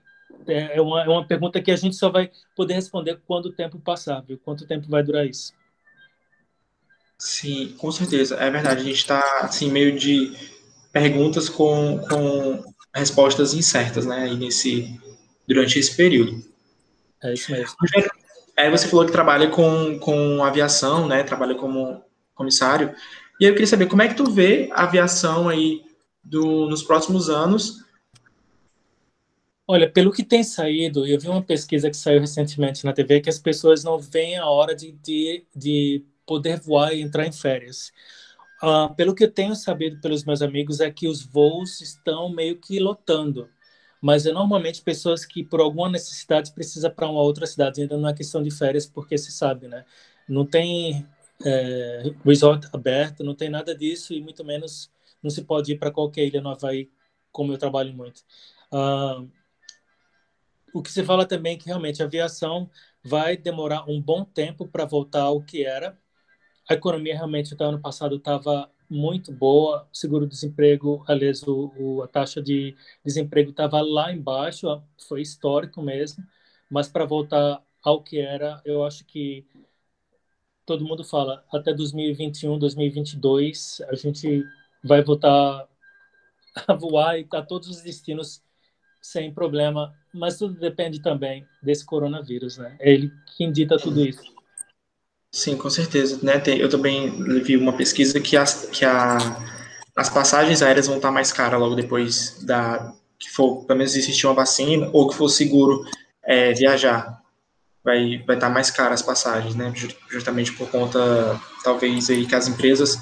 É, 0.47 0.77
é 0.77 0.81
uma, 0.81 1.03
é 1.03 1.07
uma 1.07 1.25
pergunta 1.25 1.61
que 1.61 1.71
a 1.71 1.75
gente 1.75 1.95
só 1.95 2.09
vai 2.09 2.31
poder 2.55 2.73
responder 2.73 3.19
quando 3.25 3.47
o 3.47 3.53
tempo 3.53 3.79
passar, 3.79 4.21
viu? 4.21 4.37
Quanto 4.37 4.67
tempo 4.67 4.87
vai 4.89 5.01
durar 5.01 5.25
isso? 5.25 5.53
Sim, 7.17 7.73
com 7.77 7.91
certeza. 7.91 8.35
É 8.35 8.49
verdade. 8.49 8.81
A 8.81 8.83
gente 8.83 8.97
está 8.97 9.21
assim 9.41 9.71
meio 9.71 9.97
de 9.97 10.33
perguntas 10.91 11.49
com, 11.49 11.99
com 11.99 12.63
respostas 12.99 13.53
incertas, 13.53 14.05
né? 14.05 14.23
Aí 14.23 14.35
nesse 14.35 14.99
durante 15.47 15.77
esse 15.77 15.95
período. 15.95 16.43
É 17.23 17.33
isso 17.33 17.51
mesmo. 17.51 17.75
Aí 18.57 18.69
você 18.69 18.87
falou 18.87 19.05
que 19.05 19.11
trabalha 19.11 19.49
com, 19.49 19.99
com 19.99 20.43
aviação, 20.43 21.07
né? 21.07 21.23
Trabalha 21.23 21.55
como 21.55 22.01
comissário. 22.33 22.95
E 23.39 23.45
eu 23.45 23.51
queria 23.51 23.67
saber 23.67 23.87
como 23.87 24.01
é 24.01 24.07
que 24.07 24.15
tu 24.15 24.31
vê 24.31 24.69
a 24.71 24.83
aviação 24.83 25.49
aí 25.49 25.83
do, 26.23 26.67
nos 26.69 26.81
próximos 26.81 27.29
anos. 27.29 27.83
Olha, 29.67 29.89
pelo 29.89 30.11
que 30.11 30.23
tem 30.23 30.43
saído, 30.43 31.05
eu 31.05 31.19
vi 31.19 31.27
uma 31.27 31.41
pesquisa 31.41 31.89
que 31.89 31.97
saiu 31.97 32.21
recentemente 32.21 32.85
na 32.85 32.93
TV 32.93 33.19
que 33.19 33.29
as 33.29 33.39
pessoas 33.39 33.83
não 33.83 33.99
veem 33.99 34.37
a 34.37 34.45
hora 34.45 34.75
de, 34.75 34.91
de, 34.91 35.43
de 35.55 36.03
poder 36.25 36.59
voar 36.59 36.93
e 36.93 37.01
entrar 37.01 37.25
em 37.25 37.31
férias. 37.31 37.91
Uh, 38.63 38.93
pelo 38.95 39.13
que 39.13 39.25
eu 39.25 39.31
tenho 39.31 39.55
sabido 39.55 39.99
pelos 39.99 40.23
meus 40.23 40.41
amigos 40.41 40.79
é 40.79 40.89
que 40.89 41.07
os 41.07 41.21
voos 41.23 41.81
estão 41.81 42.29
meio 42.29 42.57
que 42.57 42.79
lotando 42.79 43.49
mas 44.05 44.27
é 44.27 44.31
normalmente 44.31 44.83
pessoas 44.83 45.25
que 45.25 45.43
por 45.43 45.59
alguma 45.59 45.89
necessidade 45.89 46.51
precisa 46.53 46.91
para 46.91 47.09
uma 47.09 47.21
outra 47.21 47.47
cidade, 47.47 47.81
ainda 47.81 47.97
não 47.97 48.07
é 48.07 48.13
questão 48.13 48.43
de 48.43 48.51
férias, 48.51 48.85
porque 48.85 49.17
se 49.17 49.31
sabe, 49.31 49.67
né? 49.67 49.83
Não 50.29 50.45
tem 50.45 51.07
é, 51.43 52.13
resort 52.23 52.67
aberto, 52.71 53.23
não 53.23 53.33
tem 53.33 53.49
nada 53.49 53.75
disso 53.75 54.13
e 54.13 54.21
muito 54.21 54.45
menos 54.45 54.91
não 55.23 55.31
se 55.31 55.43
pode 55.43 55.71
ir 55.71 55.79
para 55.79 55.89
qualquer 55.89 56.25
ilha 56.27 56.39
no 56.39 56.49
Havaí, 56.49 56.87
como 57.31 57.51
eu 57.51 57.57
trabalho 57.57 57.95
muito. 57.95 58.23
Uh, 58.71 59.27
o 60.71 60.83
que 60.83 60.91
se 60.91 61.03
fala 61.03 61.25
também 61.25 61.55
é 61.55 61.57
que 61.57 61.65
realmente 61.65 62.03
a 62.03 62.05
aviação 62.05 62.69
vai 63.03 63.35
demorar 63.35 63.89
um 63.89 63.99
bom 63.99 64.23
tempo 64.23 64.67
para 64.67 64.85
voltar 64.85 65.23
ao 65.23 65.41
que 65.41 65.65
era. 65.65 65.97
A 66.69 66.73
economia 66.73 67.15
realmente 67.15 67.53
até 67.53 67.63
ano 67.63 67.79
passado 67.79 68.15
estava 68.15 68.69
muito 68.89 69.31
boa, 69.31 69.87
seguro-desemprego, 69.91 71.03
aliás, 71.07 71.43
o, 71.43 71.71
o, 71.77 72.03
a 72.03 72.07
taxa 72.07 72.41
de 72.41 72.75
desemprego 73.03 73.49
estava 73.51 73.81
lá 73.81 74.11
embaixo, 74.11 74.81
foi 75.07 75.21
histórico 75.21 75.81
mesmo, 75.81 76.23
mas 76.69 76.87
para 76.87 77.05
voltar 77.05 77.61
ao 77.83 78.01
que 78.01 78.19
era, 78.19 78.61
eu 78.65 78.83
acho 78.83 79.05
que 79.05 79.45
todo 80.65 80.85
mundo 80.85 81.03
fala, 81.03 81.43
até 81.51 81.73
2021, 81.73 82.57
2022, 82.57 83.81
a 83.87 83.95
gente 83.95 84.43
vai 84.83 85.03
voltar 85.03 85.67
a 86.67 86.73
voar 86.73 87.19
e 87.19 87.25
tá 87.25 87.41
todos 87.41 87.69
os 87.69 87.81
destinos 87.81 88.43
sem 89.01 89.31
problema, 89.31 89.93
mas 90.11 90.37
tudo 90.37 90.59
depende 90.59 90.99
também 90.99 91.47
desse 91.61 91.85
coronavírus, 91.85 92.57
né? 92.57 92.75
É 92.79 92.91
ele 92.91 93.11
que 93.37 93.49
dita 93.51 93.77
tudo 93.77 94.03
isso. 94.03 94.34
Sim, 95.35 95.57
com 95.57 95.69
certeza. 95.69 96.17
Né? 96.23 96.39
Tem, 96.39 96.57
eu 96.57 96.69
também 96.69 97.11
vi 97.43 97.57
uma 97.57 97.73
pesquisa 97.73 98.21
que, 98.21 98.37
as, 98.37 98.69
que 98.71 98.85
a, 98.85 99.17
as 99.93 100.09
passagens 100.09 100.61
aéreas 100.61 100.87
vão 100.87 100.95
estar 100.95 101.11
mais 101.11 101.33
caras 101.33 101.59
logo 101.59 101.75
depois 101.75 102.39
da 102.43 102.93
que 103.19 103.29
for, 103.29 103.65
pelo 103.65 103.79
menos 103.79 103.97
existir 103.97 104.25
uma 104.27 104.33
vacina, 104.33 104.89
ou 104.93 105.09
que 105.09 105.15
for 105.15 105.27
seguro 105.27 105.83
é, 106.23 106.53
viajar. 106.53 107.21
Vai, 107.83 108.23
vai 108.25 108.37
estar 108.37 108.49
mais 108.49 108.71
caras 108.71 109.01
as 109.01 109.05
passagens, 109.05 109.55
né? 109.55 109.73
Justamente 110.09 110.53
por 110.53 110.69
conta, 110.69 111.37
talvez, 111.65 112.09
aí 112.09 112.25
que 112.25 112.33
as 112.33 112.47
empresas 112.47 112.97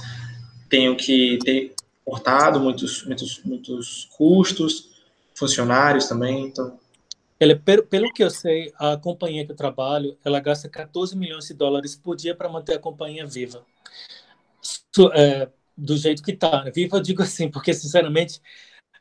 tenham 0.67 0.95
que 0.95 1.37
ter 1.45 1.75
cortado 2.03 2.59
muitos, 2.59 3.05
muitos, 3.05 3.41
muitos 3.45 4.09
custos, 4.17 4.89
funcionários 5.35 6.07
também, 6.07 6.47
então 6.47 6.79
ele, 7.43 7.55
pelo, 7.55 8.11
que 8.11 8.23
eu 8.23 8.29
sei, 8.29 8.71
a 8.77 8.97
companhia 8.97 9.45
que 9.45 9.51
eu 9.51 9.55
trabalho, 9.55 10.17
ela 10.23 10.39
gasta 10.39 10.69
14 10.69 11.17
milhões 11.17 11.47
de 11.47 11.53
dólares 11.53 11.95
por 11.95 12.15
dia 12.15 12.35
para 12.35 12.49
manter 12.49 12.75
a 12.75 12.79
companhia 12.79 13.25
viva. 13.25 13.65
É, 15.13 15.49
do 15.77 15.97
jeito 15.97 16.23
que 16.23 16.31
está. 16.31 16.63
Né? 16.63 16.71
Viva, 16.71 16.97
eu 16.97 17.01
digo 17.01 17.21
assim, 17.21 17.49
porque, 17.49 17.73
sinceramente... 17.73 18.41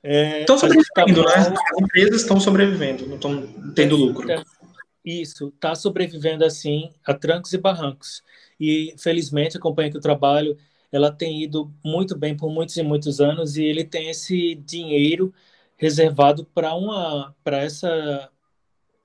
É, 0.03 0.41
estão 0.41 0.59
sobrevivendo, 0.59 1.25
tá... 1.25 1.51
né? 1.51 1.57
As 1.57 1.81
empresas 1.81 2.23
estão 2.23 2.41
sobrevivendo, 2.41 3.07
não 3.07 3.15
estão 3.17 3.47
tendo 3.75 3.97
lucro. 3.97 4.31
É, 4.31 4.43
isso, 5.05 5.49
está 5.49 5.75
sobrevivendo, 5.75 6.45
assim, 6.45 6.91
a 7.05 7.15
trancos 7.15 7.53
e 7.53 7.59
barrancos. 7.59 8.23
E, 8.59 8.95
felizmente, 8.99 9.57
a 9.57 9.61
companhia 9.61 9.93
que 9.93 9.97
eu 9.97 10.03
trabalho, 10.03 10.57
ela 10.93 11.11
tem 11.11 11.43
ido 11.43 11.73
muito 11.85 12.17
bem 12.17 12.37
por 12.37 12.51
muitos 12.51 12.77
e 12.77 12.83
muitos 12.83 13.21
anos 13.21 13.57
e 13.57 13.65
ele 13.65 13.83
tem 13.83 14.11
esse 14.11 14.55
dinheiro 14.57 15.33
reservado 15.77 16.45
para 16.45 16.75
uma 16.75 17.35
para 17.43 17.59
essa 17.59 18.31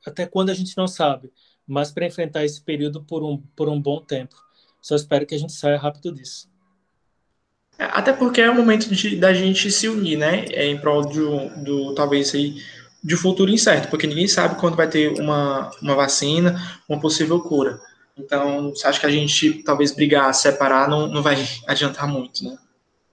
até 0.07 0.25
quando 0.25 0.49
a 0.49 0.53
gente 0.53 0.75
não 0.77 0.87
sabe, 0.87 1.31
mas 1.65 1.91
para 1.91 2.05
enfrentar 2.05 2.45
esse 2.45 2.61
período 2.61 3.03
por 3.03 3.23
um, 3.23 3.37
por 3.55 3.69
um 3.69 3.81
bom 3.81 4.01
tempo. 4.01 4.35
Só 4.81 4.95
espero 4.95 5.25
que 5.25 5.35
a 5.35 5.39
gente 5.39 5.53
saia 5.53 5.77
rápido 5.77 6.13
disso. 6.13 6.49
É, 7.77 7.85
até 7.85 8.13
porque 8.13 8.41
é 8.41 8.49
o 8.49 8.55
momento 8.55 8.89
de, 8.93 9.17
da 9.17 9.33
gente 9.33 9.69
se 9.71 9.87
unir, 9.87 10.17
né? 10.17 10.45
É 10.49 10.65
em 10.65 10.79
prol 10.79 11.05
do, 11.05 11.63
do 11.63 11.95
talvez 11.95 12.33
aí 12.33 12.63
de 13.03 13.15
um 13.15 13.17
futuro 13.17 13.51
incerto, 13.51 13.89
porque 13.89 14.07
ninguém 14.07 14.27
sabe 14.27 14.59
quando 14.59 14.75
vai 14.75 14.89
ter 14.89 15.09
uma, 15.19 15.71
uma 15.81 15.95
vacina, 15.95 16.59
uma 16.89 16.99
possível 16.99 17.39
cura. 17.41 17.79
Então, 18.17 18.73
acha 18.83 18.99
que 18.99 19.05
a 19.05 19.11
gente 19.11 19.61
talvez 19.63 19.93
brigar, 19.93 20.33
separar, 20.33 20.89
não, 20.89 21.07
não 21.07 21.21
vai 21.21 21.35
adiantar 21.67 22.07
muito, 22.07 22.43
né? 22.43 22.57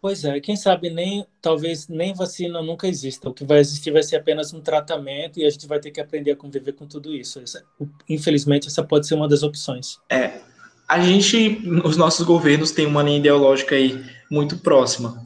Pois 0.04 0.22
é, 0.22 0.38
quem 0.38 0.54
sabe 0.54 0.90
nem 0.90 1.26
talvez 1.40 1.88
nem 1.88 2.12
vacina 2.12 2.60
nunca 2.60 2.86
exista. 2.86 3.30
O 3.30 3.32
que 3.32 3.42
vai 3.42 3.60
existir 3.60 3.90
vai 3.90 4.02
ser 4.02 4.16
apenas 4.16 4.52
um 4.52 4.60
tratamento 4.60 5.40
e 5.40 5.46
a 5.46 5.48
gente 5.48 5.66
vai 5.66 5.80
ter 5.80 5.90
que 5.90 5.98
aprender 5.98 6.32
a 6.32 6.36
conviver 6.36 6.72
com 6.72 6.86
tudo 6.86 7.14
isso. 7.14 7.40
Essa, 7.40 7.64
infelizmente, 8.06 8.68
essa 8.68 8.84
pode 8.84 9.06
ser 9.06 9.14
uma 9.14 9.26
das 9.26 9.42
opções. 9.42 9.96
É, 10.10 10.40
a 10.86 11.00
gente, 11.00 11.58
os 11.82 11.96
nossos 11.96 12.26
governos 12.26 12.70
têm 12.70 12.84
uma 12.84 13.02
linha 13.02 13.16
ideológica 13.16 13.76
aí 13.76 13.98
muito 14.30 14.58
próxima. 14.58 15.24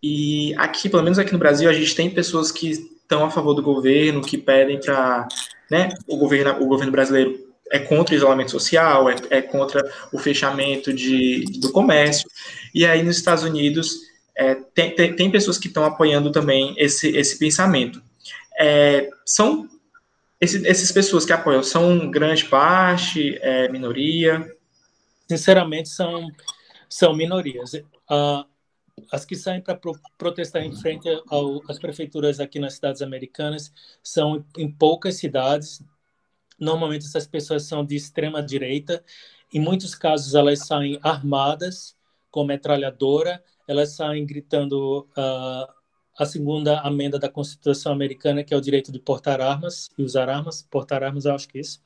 E 0.00 0.54
aqui, 0.58 0.88
pelo 0.88 1.02
menos 1.02 1.18
aqui 1.18 1.32
no 1.32 1.38
Brasil, 1.40 1.68
a 1.68 1.72
gente 1.72 1.96
tem 1.96 2.08
pessoas 2.08 2.52
que 2.52 2.70
estão 2.70 3.24
a 3.24 3.30
favor 3.32 3.52
do 3.52 3.64
governo, 3.64 4.22
que 4.22 4.38
pedem 4.38 4.78
para, 4.78 5.26
né, 5.68 5.88
o 6.06 6.16
governo, 6.16 6.62
o 6.62 6.68
governo 6.68 6.92
brasileiro 6.92 7.43
é 7.70 7.78
contra 7.78 8.14
o 8.14 8.16
isolamento 8.16 8.50
social, 8.50 9.08
é, 9.08 9.16
é 9.30 9.42
contra 9.42 9.82
o 10.12 10.18
fechamento 10.18 10.92
de, 10.92 11.44
do 11.60 11.72
comércio. 11.72 12.28
E 12.74 12.84
aí 12.84 13.02
nos 13.02 13.16
Estados 13.16 13.44
Unidos 13.44 14.00
é, 14.36 14.54
tem, 14.54 14.94
tem, 14.94 15.14
tem, 15.14 15.30
pessoas 15.30 15.58
que 15.58 15.68
estão 15.68 15.84
apoiando 15.84 16.30
também 16.30 16.74
esse, 16.76 17.08
esse 17.16 17.38
pensamento. 17.38 18.02
É, 18.58 19.08
são 19.24 19.68
esse, 20.40 20.66
essas 20.66 20.92
pessoas 20.92 21.24
que 21.24 21.32
apoiam 21.32 21.62
são 21.62 22.10
grande 22.10 22.44
parte, 22.44 23.38
é, 23.40 23.68
minoria? 23.68 24.46
Sinceramente, 25.28 25.88
são, 25.88 26.28
são 26.88 27.14
minorias. 27.14 27.72
Uh, 27.74 28.44
as 29.10 29.24
que 29.24 29.34
saem 29.36 29.60
para 29.60 29.74
pro, 29.74 29.98
protestar 30.18 30.62
em 30.62 30.74
frente 30.74 31.08
às 31.68 31.78
prefeituras 31.78 32.40
aqui 32.40 32.58
nas 32.58 32.74
cidades 32.74 33.02
americanas 33.02 33.72
são 34.02 34.44
em 34.56 34.70
poucas 34.70 35.16
cidades, 35.16 35.82
Normalmente 36.58 37.06
essas 37.06 37.26
pessoas 37.26 37.64
são 37.64 37.84
de 37.84 37.96
extrema 37.96 38.42
direita. 38.42 39.04
Em 39.52 39.60
muitos 39.60 39.94
casos 39.94 40.34
elas 40.34 40.66
saem 40.66 40.98
armadas 41.02 41.96
com 42.30 42.44
metralhadora, 42.44 43.42
elas 43.66 43.94
saem 43.94 44.26
gritando 44.26 45.06
uh, 45.16 45.72
a 46.18 46.24
segunda 46.24 46.80
amenda 46.80 47.18
da 47.18 47.28
Constituição 47.28 47.92
americana, 47.92 48.44
que 48.44 48.54
é 48.54 48.56
o 48.56 48.60
direito 48.60 48.92
de 48.92 48.98
portar 48.98 49.40
armas 49.40 49.88
e 49.98 50.02
usar 50.02 50.28
armas, 50.28 50.62
portar 50.62 51.02
armas, 51.02 51.24
eu 51.24 51.34
acho 51.34 51.48
que 51.48 51.58
é 51.58 51.60
isso. 51.60 51.80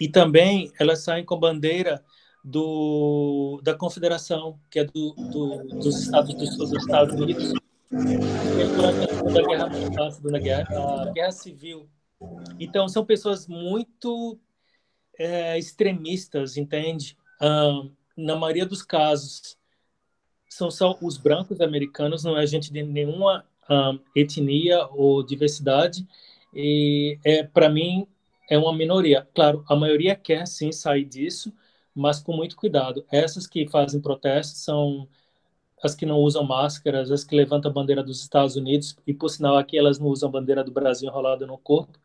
E 0.00 0.08
também 0.08 0.72
elas 0.78 1.00
saem 1.00 1.24
com 1.24 1.38
bandeira 1.38 2.02
do, 2.44 3.60
da 3.62 3.74
Confederação, 3.74 4.58
que 4.70 4.78
é 4.78 4.84
do, 4.84 5.14
do, 5.14 5.78
dos 5.78 6.02
Estados 6.02 6.34
dos, 6.34 6.56
dos 6.56 6.72
Estados 6.72 7.18
Unidos. 7.18 7.52
Durante 7.90 9.10
a 9.10 9.14
Segunda 9.14 9.42
Guerra, 9.42 10.06
a 10.06 10.10
Segunda 10.10 10.38
Guerra, 10.38 11.02
a 11.02 11.12
Guerra 11.12 11.32
Civil 11.32 11.88
então, 12.58 12.88
são 12.88 13.04
pessoas 13.04 13.46
muito 13.46 14.38
é, 15.18 15.58
extremistas, 15.58 16.56
entende? 16.56 17.16
Na 18.16 18.36
maioria 18.36 18.64
dos 18.64 18.82
casos, 18.82 19.56
são 20.48 20.70
só 20.70 20.96
os 21.02 21.18
brancos 21.18 21.60
americanos, 21.60 22.22
não 22.22 22.38
é 22.38 22.46
gente 22.46 22.72
de 22.72 22.82
nenhuma 22.82 23.44
etnia 24.14 24.86
ou 24.88 25.22
diversidade. 25.22 26.06
E, 26.54 27.18
é, 27.24 27.42
para 27.42 27.68
mim, 27.68 28.06
é 28.48 28.56
uma 28.56 28.72
minoria. 28.72 29.28
Claro, 29.34 29.64
a 29.68 29.74
maioria 29.74 30.14
quer 30.14 30.46
sim 30.46 30.70
sair 30.70 31.04
disso, 31.04 31.52
mas 31.94 32.20
com 32.20 32.32
muito 32.36 32.56
cuidado. 32.56 33.04
Essas 33.10 33.46
que 33.46 33.68
fazem 33.68 34.00
protestos 34.00 34.62
são 34.62 35.08
as 35.82 35.94
que 35.94 36.06
não 36.06 36.18
usam 36.20 36.44
máscaras, 36.44 37.10
as 37.10 37.24
que 37.24 37.36
levantam 37.36 37.70
a 37.70 37.74
bandeira 37.74 38.02
dos 38.02 38.22
Estados 38.22 38.56
Unidos, 38.56 38.96
e 39.06 39.12
por 39.12 39.28
sinal 39.28 39.56
aqui 39.58 39.76
elas 39.76 39.98
não 39.98 40.06
usam 40.06 40.28
a 40.28 40.32
bandeira 40.32 40.64
do 40.64 40.72
Brasil 40.72 41.08
enrolada 41.08 41.46
no 41.46 41.58
corpo, 41.58 41.98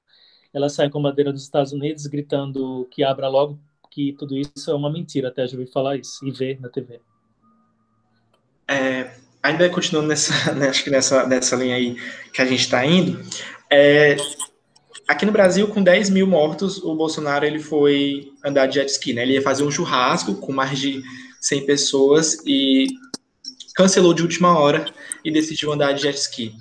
ela 0.53 0.69
sai 0.69 0.89
com 0.89 0.99
a 0.99 1.03
bandeira 1.03 1.31
dos 1.31 1.43
Estados 1.43 1.71
Unidos 1.71 2.07
gritando 2.07 2.87
que 2.91 3.03
abra 3.03 3.27
logo, 3.27 3.59
que 3.91 4.13
tudo 4.13 4.37
isso 4.37 4.69
é 4.69 4.73
uma 4.73 4.91
mentira, 4.91 5.29
até 5.29 5.47
já 5.47 5.57
ouvi 5.57 5.71
falar 5.71 5.97
isso 5.97 6.25
e 6.25 6.31
ver 6.31 6.59
na 6.59 6.69
TV. 6.69 6.99
é, 8.67 9.11
ainda 9.41 9.69
continuando 9.69 10.07
nessa, 10.07 10.53
né, 10.53 10.69
acho 10.69 10.83
que 10.83 10.89
nessa, 10.89 11.25
nessa 11.25 11.55
linha 11.55 11.75
aí 11.75 11.95
que 12.33 12.41
a 12.41 12.45
gente 12.45 12.61
está 12.61 12.85
indo, 12.85 13.19
é, 13.69 14.15
aqui 15.07 15.25
no 15.25 15.31
Brasil, 15.31 15.67
com 15.67 15.81
10 15.81 16.09
mil 16.11 16.27
mortos, 16.27 16.77
o 16.77 16.95
Bolsonaro 16.95 17.45
ele 17.45 17.59
foi 17.59 18.31
andar 18.45 18.67
de 18.67 18.75
jet 18.75 18.89
ski, 18.89 19.13
né? 19.13 19.23
Ele 19.23 19.33
ia 19.33 19.41
fazer 19.41 19.63
um 19.63 19.71
churrasco 19.71 20.35
com 20.35 20.51
mais 20.51 20.77
de 20.77 21.01
100 21.41 21.65
pessoas 21.65 22.37
e 22.45 22.87
cancelou 23.75 24.13
de 24.13 24.21
última 24.21 24.57
hora 24.57 24.85
e 25.23 25.31
decidiu 25.31 25.71
andar 25.71 25.93
de 25.93 26.03
jet 26.03 26.17
ski. 26.17 26.53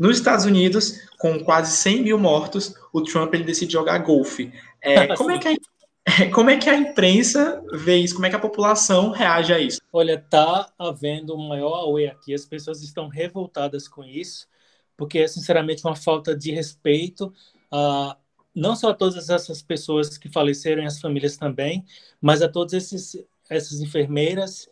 Nos 0.00 0.16
Estados 0.16 0.46
Unidos, 0.46 0.98
com 1.18 1.38
quase 1.44 1.76
100 1.76 2.02
mil 2.04 2.18
mortos, 2.18 2.74
o 2.90 3.02
Trump 3.02 3.34
ele 3.34 3.44
decide 3.44 3.74
jogar 3.74 3.98
golfe. 3.98 4.50
É, 4.80 5.06
como, 5.14 5.30
é 5.30 5.38
que 5.38 5.48
a, 5.48 6.30
como 6.32 6.48
é 6.48 6.56
que 6.56 6.70
a 6.70 6.74
imprensa 6.74 7.62
vê 7.74 7.98
isso? 7.98 8.14
Como 8.14 8.24
é 8.24 8.30
que 8.30 8.36
a 8.36 8.40
população 8.40 9.10
reage 9.10 9.52
a 9.52 9.58
isso? 9.58 9.78
Olha, 9.92 10.18
tá 10.18 10.72
havendo 10.78 11.36
um 11.36 11.46
maior 11.46 11.74
auê 11.74 12.06
aqui. 12.06 12.32
As 12.32 12.46
pessoas 12.46 12.82
estão 12.82 13.08
revoltadas 13.08 13.86
com 13.86 14.02
isso, 14.02 14.48
porque 14.96 15.18
é 15.18 15.28
sinceramente 15.28 15.84
uma 15.84 15.94
falta 15.94 16.34
de 16.34 16.50
respeito 16.50 17.30
a 17.70 18.16
não 18.54 18.74
só 18.74 18.88
a 18.88 18.94
todas 18.94 19.28
essas 19.28 19.60
pessoas 19.60 20.16
que 20.16 20.30
faleceram 20.30 20.82
e 20.82 20.86
as 20.86 20.98
famílias 20.98 21.36
também, 21.36 21.84
mas 22.18 22.40
a 22.40 22.48
todas 22.48 22.72
esses, 22.72 23.22
essas 23.50 23.82
enfermeiras. 23.82 24.66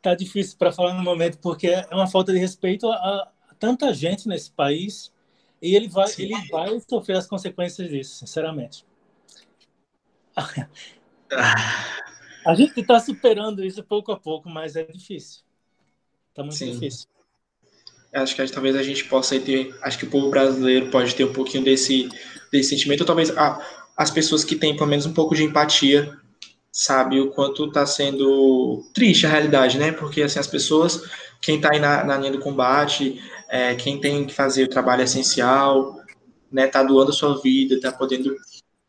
Tá 0.00 0.14
difícil 0.14 0.56
para 0.56 0.72
falar 0.72 0.94
no 0.94 1.02
momento 1.02 1.36
porque 1.42 1.66
é 1.66 1.86
uma 1.92 2.06
falta 2.06 2.32
de 2.32 2.38
respeito 2.38 2.90
a 2.90 3.30
tanta 3.60 3.94
gente 3.94 4.26
nesse 4.26 4.50
país 4.50 5.12
e 5.62 5.76
ele 5.76 5.88
vai, 5.88 6.06
ele 6.18 6.34
vai 6.50 6.80
sofrer 6.88 7.18
as 7.18 7.26
consequências 7.26 7.88
disso, 7.88 8.16
sinceramente. 8.16 8.84
A 12.44 12.54
gente 12.54 12.80
está 12.80 12.98
superando 12.98 13.62
isso 13.62 13.84
pouco 13.84 14.10
a 14.10 14.18
pouco, 14.18 14.48
mas 14.48 14.74
é 14.74 14.84
difícil. 14.84 15.42
Está 16.30 16.42
muito 16.42 16.56
Sim. 16.56 16.72
difícil. 16.72 17.06
Acho 18.12 18.34
que 18.34 18.44
talvez 18.48 18.74
a 18.74 18.82
gente 18.82 19.04
possa 19.04 19.38
ter, 19.38 19.72
acho 19.82 19.98
que 19.98 20.06
o 20.06 20.10
povo 20.10 20.30
brasileiro 20.30 20.90
pode 20.90 21.14
ter 21.14 21.24
um 21.24 21.32
pouquinho 21.32 21.62
desse, 21.62 22.08
desse 22.50 22.70
sentimento, 22.70 23.02
ou 23.02 23.06
talvez 23.06 23.30
ah, 23.36 23.60
as 23.96 24.10
pessoas 24.10 24.42
que 24.42 24.56
têm 24.56 24.74
pelo 24.74 24.88
menos 24.88 25.06
um 25.06 25.12
pouco 25.12 25.34
de 25.34 25.44
empatia, 25.44 26.18
sabe 26.72 27.20
o 27.20 27.30
quanto 27.30 27.66
está 27.66 27.84
sendo 27.86 28.84
triste 28.94 29.26
a 29.26 29.30
realidade, 29.30 29.78
né? 29.78 29.92
Porque 29.92 30.22
assim 30.22 30.38
as 30.38 30.46
pessoas, 30.46 31.02
quem 31.40 31.56
está 31.56 31.70
aí 31.72 31.78
na, 31.78 32.02
na 32.02 32.16
linha 32.16 32.32
do 32.32 32.40
combate, 32.40 33.20
é, 33.50 33.74
quem 33.74 34.00
tem 34.00 34.24
que 34.24 34.32
fazer 34.32 34.64
o 34.64 34.70
trabalho 34.70 35.02
essencial, 35.02 35.96
né? 36.50 36.68
Tá 36.68 36.82
doando 36.82 37.12
sua 37.12 37.40
vida, 37.40 37.80
tá 37.80 37.92
podendo 37.92 38.34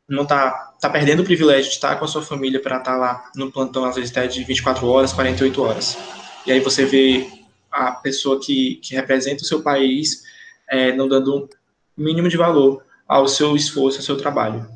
não 0.07 0.25
tá, 0.25 0.73
tá 0.79 0.89
perdendo 0.89 1.21
o 1.21 1.25
privilégio 1.25 1.69
de 1.69 1.75
estar 1.75 1.95
com 1.97 2.03
a 2.03 2.07
sua 2.07 2.21
família 2.21 2.61
para 2.61 2.77
estar 2.77 2.91
tá 2.91 2.97
lá 2.97 3.31
no 3.33 3.49
plantão, 3.49 3.85
às 3.85 3.95
vezes 3.95 4.11
até 4.11 4.27
de 4.27 4.43
24 4.43 4.85
horas, 4.85 5.13
48 5.13 5.63
horas. 5.63 5.97
E 6.45 6.51
aí 6.51 6.59
você 6.59 6.85
vê 6.85 7.31
a 7.71 7.93
pessoa 7.93 8.37
que, 8.37 8.75
que 8.83 8.93
representa 8.93 9.41
o 9.41 9.45
seu 9.45 9.63
país 9.63 10.23
é, 10.69 10.91
não 10.91 11.07
dando 11.07 11.49
um 11.97 12.03
mínimo 12.03 12.27
de 12.27 12.35
valor 12.35 12.83
ao 13.07 13.25
seu 13.27 13.55
esforço, 13.55 13.99
ao 13.99 14.03
seu 14.03 14.17
trabalho. 14.17 14.69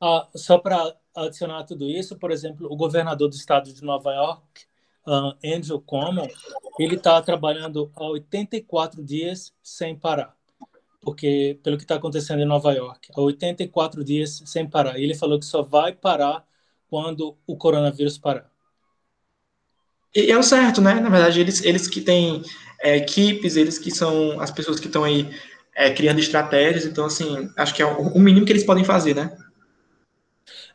Ah, 0.00 0.28
só 0.34 0.58
para 0.58 0.94
adicionar 1.14 1.64
tudo 1.64 1.84
isso, 1.84 2.16
por 2.16 2.30
exemplo, 2.30 2.68
o 2.70 2.76
governador 2.76 3.28
do 3.28 3.34
estado 3.34 3.72
de 3.72 3.84
Nova 3.84 4.12
York, 4.12 4.42
uh, 5.06 5.34
Andrew 5.44 5.80
Cuomo, 5.80 6.28
ele 6.78 6.96
está 6.96 7.20
trabalhando 7.22 7.90
há 7.96 8.04
84 8.04 9.02
dias 9.02 9.52
sem 9.62 9.96
parar 9.96 10.36
porque 11.02 11.58
pelo 11.62 11.76
que 11.76 11.82
está 11.82 11.96
acontecendo 11.96 12.40
em 12.40 12.46
Nova 12.46 12.72
York, 12.72 13.10
há 13.14 13.20
84 13.20 14.04
dias 14.04 14.42
sem 14.46 14.66
parar. 14.66 14.98
E 14.98 15.02
ele 15.02 15.14
falou 15.14 15.38
que 15.38 15.44
só 15.44 15.60
vai 15.60 15.92
parar 15.92 16.44
quando 16.88 17.36
o 17.46 17.56
coronavírus 17.56 18.16
parar. 18.16 18.50
E 20.14 20.30
é 20.30 20.38
o 20.38 20.42
certo, 20.42 20.80
né? 20.80 20.94
Na 20.94 21.08
verdade, 21.08 21.40
eles, 21.40 21.64
eles 21.64 21.88
que 21.88 22.00
têm 22.00 22.42
é, 22.80 22.96
equipes, 22.96 23.56
eles 23.56 23.78
que 23.78 23.90
são 23.90 24.40
as 24.40 24.50
pessoas 24.50 24.78
que 24.78 24.86
estão 24.86 25.02
aí 25.02 25.28
é, 25.74 25.90
criando 25.90 26.20
estratégias, 26.20 26.84
então, 26.84 27.06
assim, 27.06 27.50
acho 27.56 27.74
que 27.74 27.82
é 27.82 27.86
o, 27.86 28.08
o 28.08 28.20
mínimo 28.20 28.46
que 28.46 28.52
eles 28.52 28.64
podem 28.64 28.84
fazer, 28.84 29.16
né? 29.16 29.36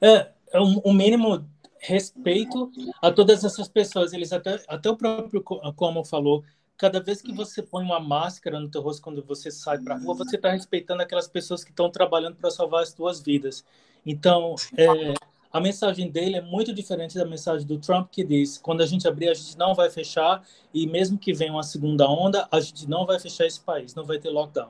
É, 0.02 0.28
é 0.52 0.60
um 0.60 0.94
mínimo 0.94 1.48
respeito 1.80 2.72
a 3.02 3.12
todas 3.12 3.44
essas 3.44 3.68
pessoas. 3.68 4.14
Eles 4.14 4.34
até, 4.34 4.64
até 4.68 4.90
o 4.90 4.96
próprio 4.96 5.42
como 5.42 6.04
falou, 6.04 6.44
cada 6.78 7.00
vez 7.00 7.22
que 7.22 7.34
você 7.34 7.62
põe 7.62 7.84
uma 7.84 8.00
máscara 8.00 8.60
no 8.60 8.70
teu 8.70 8.82
rosto 8.82 9.02
quando 9.02 9.24
você 9.24 9.50
sai 9.50 9.80
para 9.80 9.98
rua, 9.98 10.14
você 10.14 10.36
está 10.36 10.52
respeitando 10.52 11.02
aquelas 11.02 11.28
pessoas 11.28 11.64
que 11.64 11.72
estão 11.72 11.90
trabalhando 11.90 12.36
para 12.36 12.52
salvar 12.52 12.84
as 12.84 12.94
tuas 12.94 13.20
vidas. 13.22 13.66
Então, 14.06 14.56
é, 14.78 15.14
a 15.52 15.60
mensagem 15.60 16.10
dele 16.10 16.38
é 16.38 16.42
muito 16.42 16.74
diferente 16.74 17.16
da 17.16 17.26
mensagem 17.26 17.66
do 17.66 17.80
Trump, 17.80 18.10
que 18.12 18.24
diz: 18.24 18.58
quando 18.58 18.82
a 18.82 18.86
gente 18.86 19.08
abrir, 19.08 19.30
a 19.30 19.34
gente 19.34 19.58
não 19.58 19.74
vai 19.74 19.90
fechar, 19.90 20.44
e 20.74 20.86
mesmo 20.86 21.18
que 21.18 21.34
venha 21.34 21.52
uma 21.52 21.64
segunda 21.64 22.08
onda, 22.08 22.48
a 22.52 22.60
gente 22.60 22.88
não 22.88 23.06
vai 23.06 23.20
fechar 23.20 23.46
esse 23.46 23.60
país, 23.60 23.96
não 23.96 24.06
vai 24.06 24.20
ter 24.20 24.30
lockdown. 24.30 24.70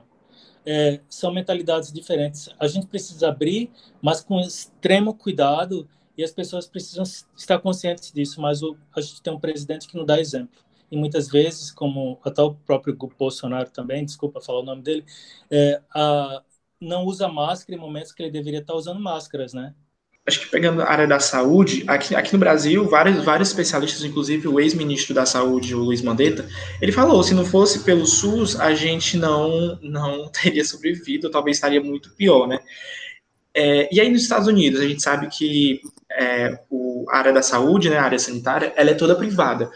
É, 0.64 1.00
são 1.08 1.32
mentalidades 1.32 1.92
diferentes. 1.92 2.48
A 2.58 2.66
gente 2.66 2.86
precisa 2.86 3.28
abrir, 3.28 3.70
mas 4.02 4.20
com 4.20 4.40
extremo 4.40 5.14
cuidado, 5.14 5.88
e 6.18 6.24
as 6.24 6.32
pessoas 6.32 6.66
precisam 6.66 7.04
estar 7.36 7.58
conscientes 7.60 8.12
disso. 8.12 8.40
Mas 8.42 8.62
o, 8.62 8.76
a 8.94 9.00
gente 9.00 9.22
tem 9.22 9.32
um 9.32 9.40
presidente 9.40 9.88
que 9.88 9.96
não 9.96 10.04
dá 10.04 10.20
exemplo 10.20 10.68
e 10.90 10.96
muitas 10.96 11.28
vezes, 11.28 11.70
como 11.70 12.18
até 12.24 12.42
o 12.42 12.54
próprio 12.54 12.96
Bolsonaro 13.18 13.70
também, 13.70 14.04
desculpa 14.04 14.40
falar 14.40 14.60
o 14.60 14.64
nome 14.64 14.82
dele, 14.82 15.04
é, 15.50 15.80
a, 15.94 16.42
não 16.80 17.04
usa 17.04 17.28
máscara 17.28 17.76
em 17.76 17.80
momentos 17.80 18.12
que 18.12 18.22
ele 18.22 18.30
deveria 18.30 18.60
estar 18.60 18.74
usando 18.74 19.00
máscaras, 19.00 19.52
né? 19.52 19.74
Acho 20.26 20.40
que 20.40 20.50
pegando 20.50 20.82
a 20.82 20.90
área 20.90 21.06
da 21.06 21.18
saúde, 21.18 21.84
aqui, 21.86 22.14
aqui 22.14 22.34
no 22.34 22.38
Brasil, 22.38 22.86
vários, 22.86 23.24
vários 23.24 23.48
especialistas, 23.48 24.04
inclusive 24.04 24.46
o 24.46 24.60
ex-ministro 24.60 25.14
da 25.14 25.24
Saúde, 25.24 25.74
o 25.74 25.78
Luiz 25.78 26.02
Mandetta, 26.02 26.46
ele 26.82 26.92
falou, 26.92 27.22
se 27.22 27.32
não 27.32 27.46
fosse 27.46 27.82
pelo 27.82 28.04
SUS, 28.04 28.60
a 28.60 28.74
gente 28.74 29.16
não, 29.16 29.78
não 29.80 30.28
teria 30.32 30.64
sobrevivido, 30.64 31.30
talvez 31.30 31.56
estaria 31.56 31.82
muito 31.82 32.10
pior, 32.10 32.46
né? 32.46 32.60
É, 33.58 33.88
e 33.92 34.00
aí 34.00 34.08
nos 34.08 34.22
Estados 34.22 34.46
Unidos, 34.46 34.80
a 34.80 34.86
gente 34.86 35.02
sabe 35.02 35.26
que 35.28 35.80
é, 36.12 36.60
o, 36.70 37.04
a 37.10 37.18
área 37.18 37.32
da 37.32 37.42
saúde, 37.42 37.90
né, 37.90 37.98
a 37.98 38.04
área 38.04 38.18
sanitária, 38.18 38.72
ela 38.76 38.90
é 38.90 38.94
toda 38.94 39.16
privada 39.16 39.70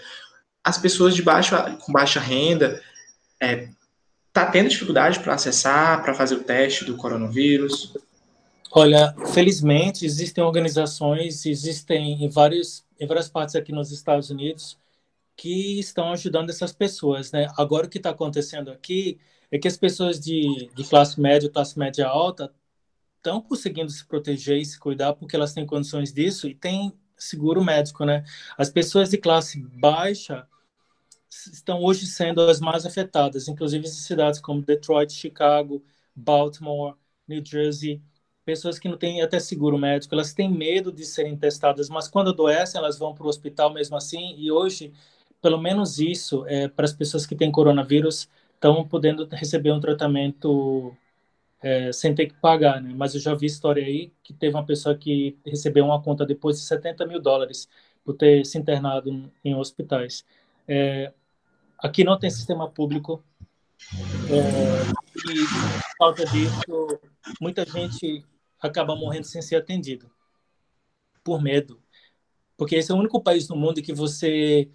as 0.65 0.79
pessoas 0.79 1.15
de 1.15 1.23
baixa, 1.23 1.77
com 1.85 1.93
baixa 1.93 2.21
renda 2.21 2.81
é, 3.41 3.69
tá 4.33 4.47
tendo 4.47 4.69
dificuldade 4.69 5.19
para 5.21 5.35
acessar, 5.35 6.03
para 6.03 6.15
fazer 6.15 6.37
o 6.37 6.45
teste 6.45 6.85
do 6.85 6.97
coronavírus? 6.97 7.95
Olha, 8.71 9.15
felizmente 9.35 10.07
existem 10.07 10.43
organizações, 10.43 11.45
existem 11.45 12.25
em, 12.25 12.29
vários, 12.29 12.85
em 12.99 13.07
várias 13.07 13.29
partes 13.29 13.55
aqui 13.55 13.73
nos 13.73 13.91
Estados 13.91 14.31
Unidos 14.31 14.79
que 15.37 15.81
estão 15.81 16.13
ajudando 16.13 16.51
essas 16.51 16.73
pessoas, 16.73 17.33
né? 17.33 17.49
Agora 17.59 17.87
o 17.87 17.91
que 17.91 17.99
está 17.99 18.11
acontecendo 18.11 18.71
aqui 18.71 19.19
é 19.51 19.59
que 19.59 19.67
as 19.67 19.77
pessoas 19.77 20.21
de, 20.21 20.71
de 20.75 20.85
classe 20.85 21.21
média, 21.21 21.51
classe 21.51 21.79
média 21.79 22.07
alta, 22.07 22.53
estão 23.23 23.41
conseguindo 23.41 23.89
se 23.91 24.05
proteger 24.05 24.59
e 24.59 24.65
se 24.65 24.79
cuidar 24.79 25.15
porque 25.15 25.37
elas 25.37 25.55
têm 25.55 25.65
condições 25.65 26.13
disso 26.13 26.49
e 26.49 26.55
têm 26.55 26.93
seguro 27.17 27.63
médico, 27.65 28.05
né? 28.05 28.25
As 28.59 28.69
pessoas 28.69 29.11
de 29.11 29.17
classe 29.17 29.61
baixa 29.61 30.47
estão 31.31 31.81
hoje 31.83 32.05
sendo 32.07 32.43
as 32.43 32.61
mais 32.61 32.85
afetadas, 32.85 33.47
inclusive 33.47 33.87
em 33.87 33.91
cidades 33.91 34.41
como 34.41 34.61
Detroit, 34.63 35.13
Chicago, 35.13 35.83
Baltimore, 36.15 36.97
New 37.29 37.43
Jersey, 37.45 38.03
pessoas 38.45 38.79
que 38.79 38.89
não 38.89 38.99
têm 38.99 39.23
até 39.23 39.39
seguro 39.39 39.79
médico, 39.79 40.15
elas 40.15 40.35
têm 40.35 40.51
medo 40.51 40.93
de 40.93 41.07
serem 41.07 41.37
testadas, 41.37 41.89
mas 41.89 42.09
quando 42.09 42.31
adoecem, 42.31 42.79
elas 42.79 42.99
vão 42.99 43.15
para 43.15 43.25
o 43.25 43.29
hospital 43.29 43.73
mesmo 43.73 43.97
assim, 43.97 44.35
e 44.37 44.51
hoje, 44.51 44.93
pelo 45.41 45.59
menos 45.59 46.01
isso, 46.01 46.45
é, 46.49 46.67
para 46.69 46.85
as 46.85 46.93
pessoas 46.93 47.25
que 47.25 47.37
têm 47.37 47.53
coronavírus, 47.53 48.29
estão 48.55 48.87
podendo 48.87 49.27
receber 49.31 49.73
um 49.73 49.81
tratamento 49.81 50.97
é, 51.63 51.93
sem 51.93 52.15
ter 52.15 52.27
que 52.27 52.35
pagar, 52.35 52.81
né? 52.83 52.93
Mas 52.97 53.15
eu 53.15 53.21
já 53.21 53.35
vi 53.35 53.47
história 53.47 53.85
aí 53.85 54.13
que 54.23 54.33
teve 54.33 54.55
uma 54.55 54.67
pessoa 54.67 54.97
que 54.97 55.39
recebeu 55.47 55.85
uma 55.85 56.03
conta 56.03 56.27
depois 56.27 56.59
de 56.59 56.67
70 56.67 57.07
mil 57.07 57.21
dólares 57.21 57.69
por 58.05 58.15
ter 58.15 58.45
se 58.45 58.59
internado 58.59 59.31
em 59.45 59.55
hospitais. 59.55 60.25
É, 60.67 61.13
Aqui 61.83 62.05
não 62.05 62.17
tem 62.17 62.31
sistema 62.31 62.71
público. 62.71 63.25
É, 64.31 65.33
e 65.33 65.45
por 65.45 65.99
causa 65.99 66.25
disso, 66.27 67.01
muita 67.41 67.65
gente 67.65 68.25
acaba 68.61 68.95
morrendo 68.95 69.27
sem 69.27 69.43
ser 69.43 69.57
atendido. 69.57 70.09
Por 71.25 71.43
medo. 71.43 71.83
Porque 72.57 72.77
esse 72.77 72.93
é 72.93 72.95
o 72.95 72.99
único 72.99 73.21
país 73.21 73.49
no 73.49 73.57
mundo 73.57 73.83
que 73.83 73.93
você 73.93 74.71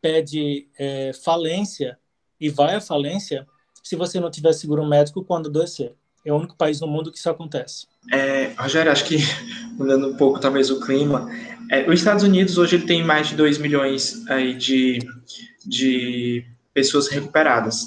pede 0.00 0.68
é, 0.76 1.12
falência 1.12 1.96
e 2.40 2.50
vai 2.50 2.74
à 2.74 2.80
falência 2.80 3.46
se 3.86 3.94
você 3.94 4.18
não 4.18 4.32
tiver 4.32 4.52
seguro 4.52 4.84
médico 4.84 5.22
quando 5.22 5.48
adoecer. 5.48 5.92
É 6.24 6.32
o 6.32 6.36
único 6.36 6.56
país 6.56 6.80
no 6.80 6.88
mundo 6.88 7.12
que 7.12 7.18
isso 7.18 7.30
acontece. 7.30 7.86
É, 8.12 8.52
Rogério, 8.58 8.90
acho 8.90 9.04
que 9.04 9.18
mudando 9.78 10.08
um 10.08 10.16
pouco 10.16 10.40
talvez 10.40 10.70
o 10.70 10.80
clima, 10.80 11.30
é, 11.70 11.88
os 11.88 12.00
Estados 12.00 12.24
Unidos 12.24 12.58
hoje 12.58 12.74
ele 12.74 12.84
tem 12.84 13.04
mais 13.04 13.28
de 13.28 13.36
2 13.36 13.58
milhões 13.58 14.28
aí 14.28 14.54
de, 14.54 14.98
de 15.64 16.44
pessoas 16.74 17.06
recuperadas. 17.06 17.84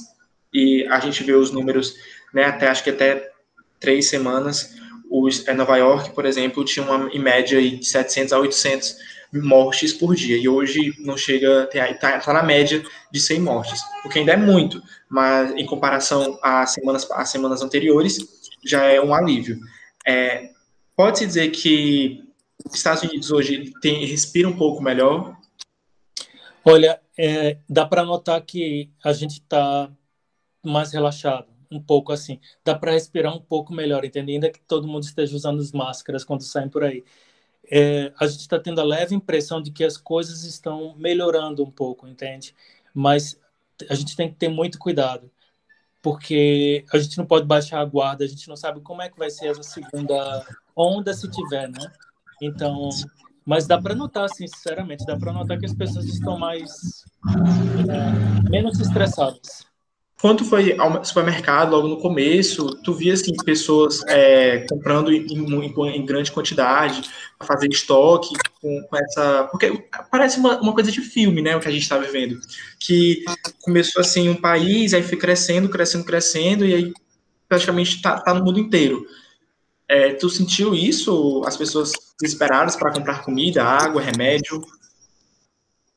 E 0.53 0.87
a 0.87 1.01
gente 1.01 1.21
vê 1.21 1.33
os 1.33 1.51
números, 1.51 1.93
né, 2.33 2.45
até 2.45 2.69
acho 2.69 2.81
que 2.81 2.91
até 2.91 3.29
três 3.77 4.07
semanas, 4.07 4.75
os, 5.11 5.45
é, 5.49 5.53
Nova 5.53 5.75
York, 5.75 6.11
por 6.11 6.25
exemplo, 6.25 6.63
tinha 6.63 6.85
uma, 6.85 7.09
em 7.09 7.19
média 7.19 7.59
aí, 7.59 7.77
de 7.77 7.85
700 7.85 8.31
a 8.31 8.39
800 8.39 8.95
mortes 9.33 9.93
por 9.93 10.15
dia. 10.15 10.37
E 10.37 10.47
hoje 10.47 10.93
não 10.99 11.17
chega, 11.17 11.69
está 11.73 12.19
tá 12.19 12.33
na 12.33 12.43
média 12.43 12.83
de 13.11 13.19
100 13.19 13.39
mortes, 13.41 13.81
o 14.05 14.09
que 14.09 14.19
ainda 14.19 14.33
é 14.33 14.37
muito, 14.37 14.81
mas 15.09 15.51
em 15.51 15.65
comparação 15.65 16.39
às 16.41 16.71
semanas, 16.71 17.09
às 17.11 17.29
semanas 17.29 17.61
anteriores, 17.61 18.17
já 18.65 18.85
é 18.85 19.01
um 19.01 19.13
alívio. 19.13 19.59
É, 20.05 20.49
Pode-se 20.99 21.25
dizer 21.25 21.51
que 21.51 22.29
os 22.65 22.75
Estados 22.75 23.03
Unidos 23.03 23.31
hoje 23.31 23.71
tem, 23.81 24.05
respira 24.05 24.49
um 24.49 24.57
pouco 24.57 24.83
melhor? 24.83 25.33
Olha, 26.65 26.99
é, 27.17 27.57
dá 27.69 27.85
para 27.85 28.03
notar 28.03 28.41
que 28.41 28.91
a 29.01 29.13
gente 29.13 29.35
está 29.35 29.89
mais 30.61 30.91
relaxado, 30.91 31.47
um 31.71 31.81
pouco 31.81 32.11
assim. 32.11 32.37
Dá 32.65 32.75
para 32.75 32.91
respirar 32.91 33.33
um 33.33 33.39
pouco 33.39 33.71
melhor, 33.71 34.03
entende? 34.03 34.33
Ainda 34.33 34.49
que 34.49 34.59
todo 34.59 34.89
mundo 34.89 35.03
esteja 35.03 35.33
usando 35.37 35.61
as 35.61 35.71
máscaras 35.71 36.25
quando 36.25 36.41
saem 36.41 36.67
por 36.67 36.83
aí. 36.83 37.01
É, 37.71 38.11
a 38.19 38.25
gente 38.25 38.41
está 38.41 38.59
tendo 38.59 38.81
a 38.81 38.83
leve 38.83 39.13
impressão 39.13 39.61
de 39.61 39.71
que 39.71 39.83
as 39.83 39.97
coisas 39.97 40.43
estão 40.43 40.95
melhorando 40.97 41.63
um 41.63 41.69
pouco, 41.69 42.07
entende? 42.07 42.55
Mas 42.93 43.39
a 43.89 43.95
gente 43.95 44.15
tem 44.15 44.29
que 44.29 44.35
ter 44.35 44.49
muito 44.49 44.79
cuidado 44.79 45.31
porque 46.01 46.85
a 46.93 46.97
gente 46.97 47.17
não 47.17 47.25
pode 47.25 47.45
baixar 47.45 47.81
a 47.81 47.85
guarda, 47.85 48.23
a 48.23 48.27
gente 48.27 48.47
não 48.47 48.55
sabe 48.55 48.79
como 48.81 49.01
é 49.01 49.09
que 49.09 49.19
vai 49.19 49.29
ser 49.29 49.47
essa 49.47 49.63
segunda 49.63 50.45
onda 50.75 51.13
se 51.13 51.29
tiver, 51.29 51.67
né? 51.69 51.91
Então, 52.41 52.89
mas 53.45 53.67
dá 53.67 53.81
para 53.81 53.93
notar, 53.93 54.29
sinceramente, 54.29 55.05
dá 55.05 55.17
para 55.17 55.33
notar 55.33 55.59
que 55.59 55.65
as 55.65 55.73
pessoas 55.73 56.05
estão 56.05 56.37
mais 56.39 57.03
é, 57.89 58.49
menos 58.49 58.79
estressadas. 58.79 59.68
Quando 60.21 60.43
foi 60.43 60.77
ao 60.77 61.03
supermercado, 61.05 61.71
logo 61.71 61.87
no 61.87 61.97
começo, 61.97 62.67
tu 62.83 62.93
via 62.93 63.13
assim, 63.13 63.33
pessoas 63.45 64.01
é, 64.05 64.65
comprando 64.69 65.13
em, 65.13 65.25
em, 65.25 65.95
em, 65.95 66.05
grande 66.05 66.29
quantidade, 66.29 67.09
fazer 67.41 67.69
estoque 67.69 68.35
com, 68.61 68.81
com, 68.83 68.97
essa. 68.97 69.47
Porque 69.49 69.87
parece 70.11 70.37
uma, 70.37 70.59
uma 70.59 70.73
coisa 70.73 70.91
de 70.91 70.99
filme, 70.99 71.41
né? 71.41 71.55
O 71.55 71.61
que 71.61 71.69
a 71.69 71.71
gente 71.71 71.83
está 71.83 71.97
vivendo. 71.97 72.37
Que 72.77 73.23
começou 73.61 74.01
assim 74.01 74.27
um 74.27 74.35
país, 74.35 74.93
aí 74.93 75.03
foi 75.03 75.17
crescendo, 75.17 75.69
crescendo, 75.69 76.03
crescendo, 76.03 76.65
e 76.65 76.73
aí 76.73 76.93
praticamente 77.47 77.95
está 77.95 78.19
tá 78.19 78.33
no 78.33 78.43
mundo 78.43 78.59
inteiro. 78.59 79.05
É, 79.87 80.13
tu 80.15 80.29
sentiu 80.29 80.75
isso? 80.75 81.41
As 81.45 81.55
pessoas 81.55 81.93
desesperadas 82.21 82.75
para 82.75 82.91
comprar 82.91 83.23
comida, 83.23 83.63
água, 83.63 84.01
remédio? 84.01 84.61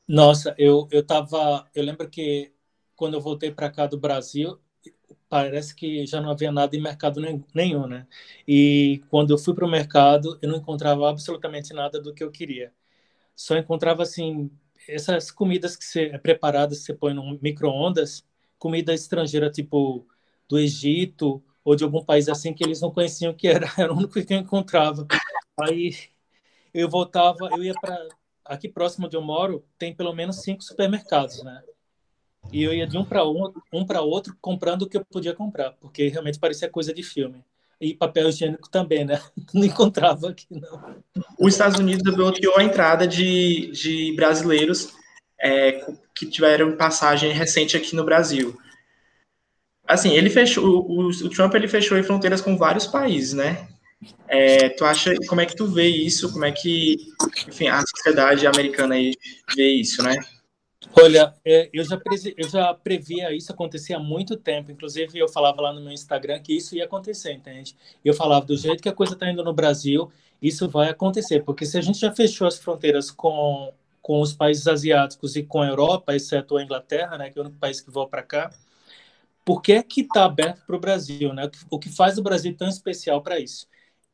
Nossa, 0.07 0.55
eu, 0.57 0.87
eu 0.91 1.05
tava. 1.05 1.67
Eu 1.75 1.83
lembro 1.83 2.09
que 2.09 2.52
quando 3.03 3.15
eu 3.15 3.21
voltei 3.21 3.51
para 3.51 3.69
cá 3.69 3.85
do 3.85 3.97
Brasil, 3.97 4.57
parece 5.27 5.75
que 5.75 6.05
já 6.05 6.21
não 6.21 6.31
havia 6.31 6.53
nada 6.53 6.73
em 6.73 6.81
mercado 6.81 7.19
nenhum, 7.53 7.85
né? 7.85 8.07
E 8.47 9.01
quando 9.09 9.31
eu 9.31 9.37
fui 9.37 9.53
para 9.53 9.65
o 9.65 9.69
mercado, 9.69 10.39
eu 10.41 10.49
não 10.49 10.59
encontrava 10.59 11.09
absolutamente 11.09 11.73
nada 11.73 12.01
do 12.01 12.13
que 12.13 12.23
eu 12.23 12.31
queria. 12.31 12.71
Só 13.35 13.57
encontrava, 13.57 14.03
assim, 14.03 14.49
essas 14.87 15.31
comidas 15.31 15.75
que 15.75 15.83
você, 15.83 16.13
é 16.13 16.67
você 16.69 16.93
põe 16.93 17.13
no 17.13 17.37
micro-ondas, 17.41 18.25
comida 18.57 18.93
estrangeira, 18.93 19.51
tipo 19.51 20.07
do 20.47 20.57
Egito 20.57 21.43
ou 21.61 21.75
de 21.75 21.83
algum 21.83 22.05
país 22.05 22.29
assim, 22.29 22.53
que 22.53 22.63
eles 22.63 22.79
não 22.79 22.89
conheciam 22.89 23.33
que 23.33 23.49
era, 23.49 23.67
era 23.77 23.91
o 23.91 23.97
único 23.97 24.13
que 24.13 24.33
eu 24.33 24.37
encontrava. 24.37 25.05
Aí 25.59 25.93
eu 26.73 26.89
voltava, 26.89 27.49
eu 27.51 27.61
ia 27.65 27.73
para... 27.73 27.97
Aqui 28.45 28.69
próximo 28.69 29.07
onde 29.07 29.17
eu 29.17 29.21
moro, 29.21 29.65
tem 29.77 29.93
pelo 29.93 30.13
menos 30.13 30.37
cinco 30.37 30.63
supermercados, 30.63 31.43
né? 31.43 31.63
E 32.51 32.63
eu 32.63 32.73
ia 32.73 32.85
de 32.85 32.97
um 32.97 33.05
para 33.05 33.27
um, 33.27 33.51
um 33.71 33.85
para 33.85 34.01
outro 34.01 34.35
comprando 34.39 34.83
o 34.83 34.89
que 34.89 34.97
eu 34.97 35.05
podia 35.05 35.33
comprar, 35.33 35.71
porque 35.79 36.07
realmente 36.07 36.39
parecia 36.39 36.69
coisa 36.69 36.93
de 36.93 37.03
filme. 37.03 37.43
E 37.81 37.93
papel 37.93 38.29
higiênico 38.29 38.69
também, 38.69 39.03
né? 39.03 39.21
Não 39.53 39.65
encontrava 39.65 40.29
aqui, 40.29 40.45
não. 40.49 40.95
Os 41.39 41.53
Estados 41.53 41.79
Unidos 41.79 42.13
bloqueou 42.13 42.57
a 42.57 42.63
entrada 42.63 43.07
de, 43.07 43.71
de 43.71 44.13
brasileiros 44.15 44.93
é, 45.41 45.85
que 46.15 46.25
tiveram 46.25 46.77
passagem 46.77 47.33
recente 47.33 47.75
aqui 47.75 47.95
no 47.95 48.05
Brasil. 48.05 48.57
Assim, 49.85 50.13
ele 50.13 50.29
fechou, 50.29 50.63
o, 50.63 51.09
o 51.09 51.29
Trump 51.29 51.53
ele 51.55 51.67
fechou 51.67 52.01
fronteiras 52.03 52.39
com 52.39 52.57
vários 52.57 52.87
países, 52.87 53.33
né? 53.33 53.67
É, 54.27 54.69
tu 54.69 54.85
acha, 54.85 55.13
como 55.27 55.41
é 55.41 55.45
que 55.45 55.55
tu 55.55 55.67
vê 55.67 55.87
isso? 55.87 56.31
Como 56.31 56.45
é 56.45 56.51
que, 56.51 56.95
enfim, 57.47 57.67
a 57.67 57.81
sociedade 57.85 58.47
americana 58.47 58.95
aí 58.95 59.13
vê 59.55 59.69
isso, 59.71 60.01
né? 60.01 60.15
Olha, 60.95 61.33
é, 61.43 61.69
eu 61.73 61.83
já, 61.83 61.99
eu 62.37 62.49
já 62.49 62.73
previa 62.73 63.33
isso 63.35 63.51
acontecer 63.51 63.93
há 63.93 63.99
muito 63.99 64.37
tempo. 64.37 64.71
Inclusive, 64.71 65.17
eu 65.17 65.27
falava 65.27 65.61
lá 65.61 65.73
no 65.73 65.81
meu 65.81 65.91
Instagram 65.91 66.39
que 66.39 66.55
isso 66.55 66.75
ia 66.75 66.85
acontecer, 66.85 67.33
entende? 67.33 67.75
Eu 68.05 68.13
falava 68.13 68.45
do 68.45 68.55
jeito 68.55 68.81
que 68.81 68.89
a 68.89 68.93
coisa 68.93 69.13
está 69.13 69.29
indo 69.29 69.43
no 69.43 69.53
Brasil, 69.53 70.11
isso 70.41 70.69
vai 70.69 70.89
acontecer. 70.89 71.43
Porque 71.43 71.65
se 71.65 71.77
a 71.77 71.81
gente 71.81 71.99
já 71.99 72.13
fechou 72.13 72.47
as 72.47 72.59
fronteiras 72.59 73.09
com, 73.09 73.73
com 74.01 74.21
os 74.21 74.33
países 74.33 74.67
asiáticos 74.67 75.35
e 75.35 75.43
com 75.43 75.61
a 75.61 75.67
Europa, 75.67 76.15
exceto 76.15 76.57
a 76.57 76.63
Inglaterra, 76.63 77.17
né, 77.17 77.29
que 77.29 77.39
é 77.39 77.41
o 77.41 77.45
único 77.45 77.59
país 77.59 77.81
que 77.81 77.89
voa 77.89 78.07
para 78.07 78.21
cá, 78.21 78.51
por 79.43 79.61
que 79.61 79.73
é 79.73 79.83
que 79.83 80.01
está 80.01 80.25
aberto 80.25 80.63
para 80.65 80.75
o 80.75 80.79
Brasil? 80.79 81.33
Né? 81.33 81.49
O 81.69 81.79
que 81.79 81.89
faz 81.89 82.17
o 82.17 82.23
Brasil 82.23 82.55
tão 82.55 82.67
especial 82.67 83.21
para 83.21 83.39
isso? 83.39 83.67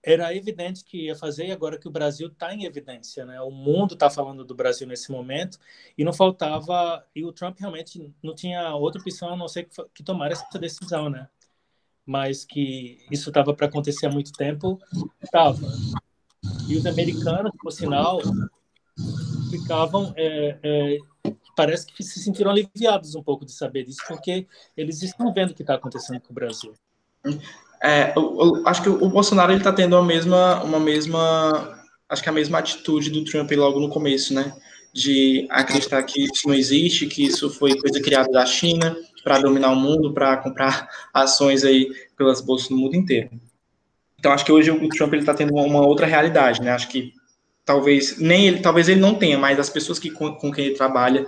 Era 0.03 0.33
evidente 0.33 0.83
que 0.83 1.05
ia 1.05 1.15
fazer 1.15 1.47
e 1.47 1.51
agora 1.51 1.77
que 1.77 1.87
o 1.87 1.91
Brasil 1.91 2.27
está 2.27 2.53
em 2.53 2.63
evidência, 2.63 3.25
né? 3.25 3.41
O 3.41 3.51
mundo 3.51 3.93
está 3.93 4.09
falando 4.09 4.45
do 4.45 4.55
Brasil 4.55 4.87
nesse 4.87 5.11
momento 5.11 5.59
e 5.97 6.03
não 6.03 6.13
faltava 6.13 7.05
e 7.13 7.25
o 7.25 7.33
Trump 7.33 7.59
realmente 7.59 8.13
não 8.23 8.33
tinha 8.33 8.73
outra 8.75 9.01
opção 9.01 9.33
a 9.33 9.37
não 9.37 9.47
ser 9.47 9.65
que, 9.65 9.75
que 9.93 10.03
tomar 10.03 10.31
essa 10.31 10.57
decisão, 10.57 11.09
né? 11.09 11.27
Mas 12.05 12.45
que 12.45 13.05
isso 13.11 13.29
estava 13.29 13.53
para 13.53 13.67
acontecer 13.67 14.07
há 14.07 14.09
muito 14.09 14.31
tempo, 14.31 14.79
estava. 15.21 15.67
E 16.67 16.77
os 16.77 16.85
americanos, 16.85 17.51
por 17.61 17.71
sinal, 17.71 18.19
ficavam 19.51 20.13
é, 20.15 20.57
é, 20.63 20.97
parece 21.55 21.85
que 21.87 22.03
se 22.03 22.19
sentiram 22.19 22.51
aliviados 22.51 23.15
um 23.15 23.21
pouco 23.21 23.45
de 23.45 23.51
saber 23.51 23.83
disso, 23.83 24.01
porque 24.07 24.47
eles 24.77 25.01
estão 25.01 25.33
vendo 25.33 25.51
o 25.51 25.53
que 25.53 25.61
está 25.61 25.75
acontecendo 25.75 26.21
com 26.21 26.31
o 26.31 26.33
Brasil. 26.33 26.73
É, 27.81 28.13
eu, 28.15 28.37
eu, 28.39 28.67
acho 28.67 28.83
que 28.83 28.89
o 28.89 29.09
Bolsonaro 29.09 29.51
ele 29.51 29.59
está 29.59 29.71
tendo 29.71 29.95
a 29.95 30.03
mesma, 30.03 30.61
uma 30.63 30.79
mesma, 30.79 31.79
acho 32.09 32.21
que 32.21 32.29
a 32.29 32.33
mesma 32.33 32.59
atitude 32.59 33.09
do 33.09 33.23
Trump 33.23 33.51
logo 33.51 33.79
no 33.79 33.89
começo, 33.89 34.33
né? 34.33 34.53
De 34.93 35.47
acreditar 35.49 36.03
que 36.03 36.23
isso 36.23 36.47
não 36.47 36.53
existe, 36.53 37.07
que 37.07 37.25
isso 37.25 37.49
foi 37.49 37.77
coisa 37.77 38.01
criada 38.01 38.29
da 38.31 38.45
China 38.45 38.95
para 39.23 39.39
dominar 39.39 39.71
o 39.71 39.75
mundo, 39.75 40.13
para 40.13 40.37
comprar 40.37 40.89
ações 41.13 41.63
aí 41.63 41.89
pelas 42.17 42.41
bolsas 42.41 42.69
no 42.69 42.77
mundo 42.77 42.95
inteiro. 42.95 43.29
Então 44.17 44.33
acho 44.33 44.43
que 44.43 44.51
hoje 44.51 44.69
o 44.69 44.89
Trump 44.89 45.13
ele 45.13 45.21
está 45.21 45.33
tendo 45.33 45.53
uma 45.55 45.85
outra 45.85 46.05
realidade, 46.05 46.61
né? 46.61 46.71
Acho 46.71 46.89
que 46.89 47.13
talvez 47.63 48.17
nem 48.19 48.47
ele, 48.47 48.59
talvez 48.59 48.89
ele 48.89 48.99
não 48.99 49.15
tenha, 49.15 49.37
mas 49.37 49.59
as 49.59 49.69
pessoas 49.69 49.99
que 49.99 50.09
com, 50.09 50.33
com 50.33 50.51
quem 50.51 50.65
ele 50.65 50.75
trabalha 50.75 51.25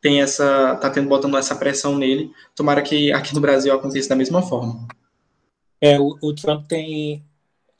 tem 0.00 0.20
essa, 0.20 0.74
tá 0.76 0.90
tendo 0.90 1.08
botando 1.08 1.38
essa 1.38 1.54
pressão 1.54 1.96
nele. 1.96 2.32
Tomara 2.56 2.82
que 2.82 3.12
aqui 3.12 3.32
no 3.32 3.40
Brasil 3.40 3.72
aconteça 3.72 4.08
da 4.08 4.16
mesma 4.16 4.42
forma. 4.42 4.88
É, 5.82 5.98
o, 5.98 6.16
o, 6.22 6.32
Trump 6.32 6.68
tem 6.68 7.26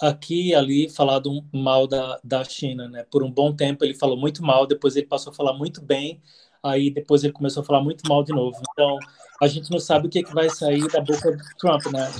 aqui 0.00 0.48
e 0.48 0.54
ali 0.56 0.88
falado 0.88 1.30
mal 1.52 1.86
da, 1.86 2.18
da 2.24 2.42
China, 2.42 2.88
né? 2.88 3.04
Por 3.04 3.22
um 3.22 3.30
bom 3.30 3.54
tempo 3.54 3.84
ele 3.84 3.94
falou 3.94 4.16
muito 4.16 4.42
mal, 4.42 4.66
depois 4.66 4.96
ele 4.96 5.06
passou 5.06 5.32
a 5.32 5.34
falar 5.36 5.52
muito 5.52 5.80
bem, 5.80 6.20
aí 6.60 6.90
depois 6.90 7.22
ele 7.22 7.32
começou 7.32 7.62
a 7.62 7.64
falar 7.64 7.80
muito 7.80 8.02
mal 8.08 8.24
de 8.24 8.32
novo. 8.32 8.60
Então, 8.72 8.98
a 9.40 9.46
gente 9.46 9.70
não 9.70 9.78
sabe 9.78 10.08
o 10.08 10.10
que, 10.10 10.18
é 10.18 10.22
que 10.24 10.34
vai 10.34 10.50
sair 10.50 10.84
da 10.88 11.00
boca 11.00 11.30
do 11.30 11.44
Trump, 11.58 11.86
né? 11.92 12.10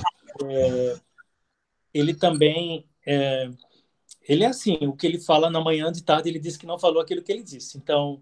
É, 0.45 0.95
ele 1.93 2.13
também... 2.13 2.85
É, 3.05 3.49
ele 4.27 4.45
é 4.45 4.47
assim, 4.47 4.77
o 4.87 4.93
que 4.95 5.05
ele 5.05 5.19
fala 5.19 5.49
na 5.49 5.59
manhã 5.59 5.91
de 5.91 6.01
tarde, 6.01 6.29
ele 6.29 6.39
disse 6.39 6.57
que 6.57 6.65
não 6.65 6.79
falou 6.79 7.01
aquilo 7.01 7.21
que 7.21 7.31
ele 7.31 7.43
disse. 7.43 7.77
Então, 7.77 8.21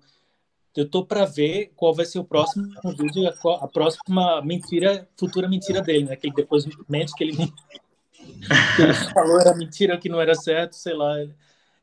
eu 0.75 0.89
tô 0.89 1.05
para 1.05 1.25
ver 1.25 1.71
qual 1.75 1.93
vai 1.93 2.05
ser 2.05 2.19
o 2.19 2.23
próximo 2.23 2.65
vídeo, 2.97 3.27
a, 3.27 3.65
a, 3.65 3.67
próxima 3.67 4.41
mentira, 4.41 5.07
futura 5.17 5.49
mentira 5.49 5.81
dele, 5.81 6.05
né? 6.05 6.15
Que 6.15 6.27
ele 6.27 6.35
depois 6.35 6.65
mente 6.87 7.13
que 7.13 7.23
ele, 7.23 7.35
que 7.35 8.81
ele 8.81 8.93
falou 9.13 9.39
era 9.41 9.55
mentira, 9.55 9.97
que 9.97 10.07
não 10.07 10.21
era 10.21 10.33
certo, 10.33 10.75
sei 10.75 10.93
lá. 10.93 11.13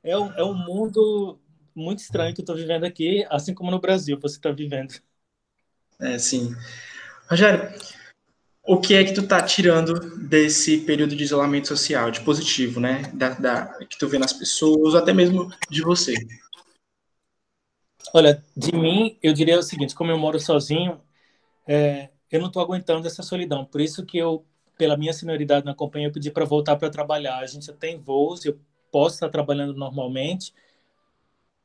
É 0.02 0.16
um, 0.16 0.32
é 0.32 0.42
um 0.42 0.54
mundo 0.54 1.38
muito 1.74 1.98
estranho 1.98 2.34
que 2.34 2.40
eu 2.40 2.44
tô 2.44 2.54
vivendo 2.54 2.84
aqui, 2.84 3.26
assim 3.28 3.54
como 3.54 3.70
no 3.70 3.80
Brasil 3.80 4.18
você 4.20 4.36
está 4.36 4.50
vivendo. 4.50 4.94
É, 6.00 6.18
sim. 6.18 6.54
Rogério, 7.28 7.70
o 8.68 8.78
que 8.78 8.94
é 8.94 9.04
que 9.04 9.12
tu 9.12 9.26
tá 9.26 9.42
tirando 9.42 9.98
desse 10.28 10.78
período 10.78 11.14
de 11.14 11.24
isolamento 11.24 11.68
social, 11.68 12.10
de 12.10 12.20
positivo, 12.20 12.80
né? 12.80 13.10
Da, 13.14 13.30
da, 13.30 13.66
que 13.84 13.98
tu 13.98 14.08
vê 14.08 14.18
nas 14.18 14.32
pessoas, 14.32 14.94
até 14.94 15.12
mesmo 15.12 15.50
de 15.70 15.82
você? 15.82 16.14
Olha, 18.14 18.42
de 18.56 18.72
mim, 18.74 19.18
eu 19.22 19.32
diria 19.32 19.58
o 19.58 19.62
seguinte: 19.62 19.94
como 19.94 20.10
eu 20.10 20.18
moro 20.18 20.38
sozinho, 20.40 21.00
é, 21.68 22.10
eu 22.30 22.40
não 22.40 22.48
estou 22.48 22.62
aguentando 22.62 23.06
essa 23.06 23.22
solidão. 23.22 23.64
Por 23.66 23.80
isso 23.80 24.06
que 24.06 24.18
eu, 24.18 24.46
pela 24.78 24.96
minha 24.96 25.12
senioridade 25.12 25.66
na 25.66 25.74
companhia, 25.74 26.08
eu 26.08 26.12
pedi 26.12 26.30
para 26.30 26.44
voltar 26.44 26.76
para 26.76 26.90
trabalhar. 26.90 27.38
A 27.40 27.46
gente 27.46 27.72
tem 27.74 27.98
voos, 28.00 28.44
eu 28.44 28.60
posso 28.92 29.16
estar 29.16 29.28
trabalhando 29.30 29.74
normalmente. 29.74 30.54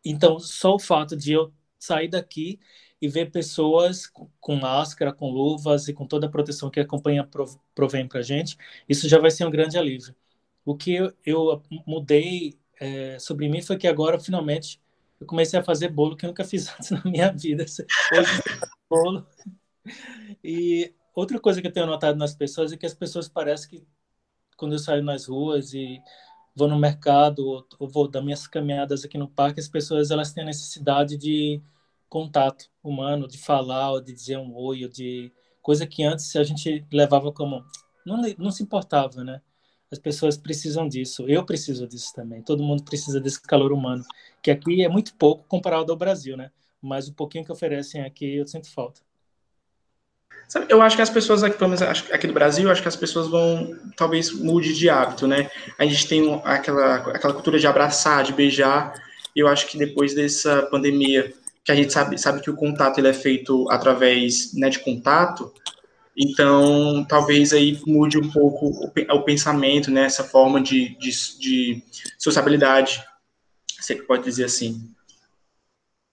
Então, 0.05 0.39
só 0.39 0.75
o 0.75 0.79
fato 0.79 1.15
de 1.15 1.33
eu 1.33 1.53
sair 1.79 2.07
daqui 2.09 2.59
e 3.01 3.07
ver 3.07 3.31
pessoas 3.31 4.07
com 4.39 4.55
máscara, 4.55 5.13
com 5.13 5.29
luvas 5.29 5.87
e 5.87 5.93
com 5.93 6.05
toda 6.07 6.27
a 6.27 6.29
proteção 6.29 6.69
que 6.69 6.79
a 6.79 6.87
companhia 6.87 7.27
provém 7.75 8.07
para 8.07 8.19
a 8.19 8.23
gente, 8.23 8.57
isso 8.87 9.07
já 9.09 9.19
vai 9.19 9.31
ser 9.31 9.45
um 9.45 9.51
grande 9.51 9.77
alívio. 9.77 10.15
O 10.65 10.75
que 10.75 10.93
eu, 10.95 11.13
eu 11.25 11.61
mudei 11.85 12.57
é, 12.79 13.19
sobre 13.19 13.49
mim 13.49 13.61
foi 13.61 13.77
que 13.77 13.87
agora, 13.87 14.19
finalmente, 14.19 14.79
eu 15.23 15.27
comecei 15.27 15.59
a 15.59 15.63
fazer 15.63 15.89
bolo 15.89 16.15
que 16.15 16.25
eu 16.25 16.27
nunca 16.27 16.43
fiz 16.43 16.67
antes 16.75 16.91
na 16.91 17.01
minha 17.05 17.31
vida. 17.31 17.63
Hoje 17.63 18.41
bolo. 18.89 19.25
E 20.43 20.93
outra 21.15 21.39
coisa 21.39 21.61
que 21.61 21.67
eu 21.67 21.71
tenho 21.71 21.85
notado 21.87 22.17
nas 22.17 22.35
pessoas 22.35 22.71
é 22.71 22.77
que 22.77 22.85
as 22.85 22.93
pessoas 22.93 23.27
parecem 23.27 23.69
que 23.69 23.87
quando 24.57 24.73
eu 24.73 24.79
saio 24.79 25.03
nas 25.03 25.25
ruas 25.27 25.73
e 25.73 25.99
vou 26.55 26.67
no 26.67 26.77
mercado 26.77 27.39
ou, 27.47 27.67
ou 27.79 27.87
vou 27.87 28.07
dar 28.07 28.21
minhas 28.21 28.45
caminhadas 28.47 29.03
aqui 29.03 29.17
no 29.17 29.27
parque, 29.27 29.59
as 29.59 29.67
pessoas 29.67 30.11
elas 30.11 30.31
têm 30.31 30.43
a 30.43 30.47
necessidade 30.47 31.17
de 31.17 31.61
contato 32.07 32.69
humano, 32.83 33.27
de 33.27 33.39
falar, 33.39 33.91
ou 33.91 34.01
de 34.01 34.13
dizer 34.13 34.37
um 34.37 34.55
oi, 34.55 34.83
ou 34.83 34.89
de 34.89 35.31
coisa 35.61 35.87
que 35.87 36.03
antes 36.03 36.35
a 36.35 36.43
gente 36.43 36.85
levava 36.91 37.31
como 37.31 37.65
não, 38.05 38.21
não 38.37 38.51
se 38.51 38.61
importava, 38.61 39.23
né? 39.23 39.41
As 39.93 39.99
pessoas 39.99 40.35
precisam 40.35 40.87
disso, 40.87 41.23
eu 41.27 41.45
preciso 41.45 41.87
disso 41.87 42.11
também. 42.15 42.41
Todo 42.41 42.63
mundo 42.63 42.81
precisa 42.83 43.21
desse 43.21 43.39
calor 43.39 43.71
humano, 43.71 44.03
que 44.41 44.49
aqui 44.49 44.83
é 44.83 44.89
muito 44.89 45.13
pouco 45.13 45.45
comparado 45.47 45.91
ao 45.91 45.97
Brasil, 45.97 46.35
né? 46.35 46.49
Mas 46.81 47.07
o 47.07 47.13
pouquinho 47.13 47.45
que 47.45 47.51
oferecem 47.51 48.01
aqui 48.01 48.37
eu 48.37 48.47
sinto 48.47 48.73
falta. 48.73 49.01
Sabe, 50.47 50.65
eu 50.67 50.81
acho 50.81 50.95
que 50.95 51.01
as 51.03 51.11
pessoas 51.11 51.43
aqui, 51.43 51.59
pelo 51.59 51.69
menos 51.69 51.83
aqui 52.11 52.25
do 52.25 52.33
Brasil, 52.33 52.71
acho 52.71 52.81
que 52.81 52.87
as 52.87 52.95
pessoas 52.95 53.27
vão, 53.27 53.77
talvez 53.95 54.31
mude 54.31 54.73
de 54.73 54.89
hábito, 54.89 55.27
né? 55.27 55.51
A 55.77 55.85
gente 55.85 56.07
tem 56.07 56.41
aquela, 56.43 56.95
aquela 56.95 57.33
cultura 57.33 57.59
de 57.59 57.67
abraçar, 57.67 58.23
de 58.23 58.33
beijar. 58.33 58.95
E 59.35 59.39
eu 59.41 59.47
acho 59.47 59.67
que 59.67 59.77
depois 59.77 60.15
dessa 60.15 60.63
pandemia, 60.63 61.31
que 61.63 61.71
a 61.71 61.75
gente 61.75 61.93
sabe, 61.93 62.17
sabe 62.17 62.41
que 62.41 62.49
o 62.49 62.55
contato 62.55 62.97
ele 62.97 63.09
é 63.09 63.13
feito 63.13 63.69
através 63.69 64.55
né, 64.55 64.69
de 64.69 64.79
contato, 64.79 65.53
então 66.17 67.05
talvez 67.05 67.53
aí 67.53 67.79
mude 67.85 68.17
um 68.17 68.31
pouco 68.31 68.67
o, 68.67 69.21
pensamento, 69.23 69.89
né? 69.89 70.05
Essa 70.05 70.23
forma 70.23 70.61
de, 70.61 70.97
de, 70.97 71.11
de 71.39 71.83
sociabilidade, 72.17 73.03
você 73.79 73.95
pode 73.95 74.23
dizer 74.23 74.45
assim. 74.45 74.93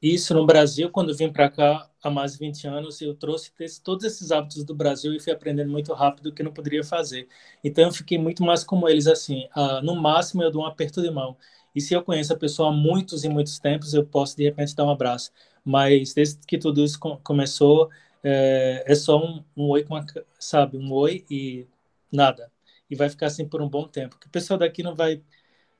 Isso 0.02 0.32
no 0.32 0.46
Brasil, 0.46 0.88
quando 0.90 1.14
vim 1.14 1.30
para 1.30 1.50
cá, 1.50 1.90
há 2.02 2.10
mais 2.10 2.32
de 2.32 2.38
20 2.38 2.66
anos, 2.66 3.02
eu 3.02 3.14
trouxe 3.14 3.52
todos 3.84 4.04
esses 4.04 4.32
hábitos 4.32 4.64
do 4.64 4.74
Brasil 4.74 5.12
e 5.14 5.20
fui 5.20 5.30
aprendendo 5.30 5.70
muito 5.70 5.92
rápido 5.92 6.26
o 6.30 6.32
que 6.32 6.42
não 6.42 6.52
poderia 6.52 6.82
fazer. 6.82 7.28
Então, 7.62 7.84
eu 7.84 7.92
fiquei 7.92 8.16
muito 8.16 8.42
mais 8.42 8.64
como 8.64 8.88
eles, 8.88 9.06
assim, 9.06 9.46
uh, 9.54 9.82
no 9.82 9.94
máximo 9.94 10.42
eu 10.42 10.50
dou 10.50 10.62
um 10.62 10.66
aperto 10.66 11.02
de 11.02 11.10
mão. 11.10 11.36
E 11.74 11.80
se 11.82 11.92
eu 11.92 12.02
conheço 12.02 12.32
a 12.32 12.36
pessoa 12.36 12.70
há 12.70 12.72
muitos 12.72 13.24
e 13.24 13.28
muitos 13.28 13.58
tempos, 13.58 13.92
eu 13.92 14.04
posso, 14.04 14.36
de 14.36 14.44
repente, 14.44 14.74
dar 14.74 14.86
um 14.86 14.90
abraço. 14.90 15.30
Mas 15.62 16.14
desde 16.14 16.38
que 16.46 16.56
tudo 16.56 16.82
isso 16.82 16.98
começou, 17.22 17.90
é, 18.22 18.85
é 18.87 18.94
só 18.94 19.18
um, 19.18 19.44
um 19.56 19.68
oi, 19.70 19.85
a, 19.90 20.04
sabe, 20.38 20.76
um 20.76 20.92
oi 20.92 21.24
e 21.30 21.66
nada. 22.12 22.50
E 22.90 22.96
vai 22.96 23.09
ficar 23.09 23.26
assim 23.26 23.46
por 23.46 23.62
um 23.62 23.68
bom 23.68 23.87
tempo. 23.87 24.16
Porque 24.16 24.26
o 24.26 24.30
pessoal 24.30 24.59
daqui 24.59 24.83
não 24.83 24.94
vai 24.94 25.22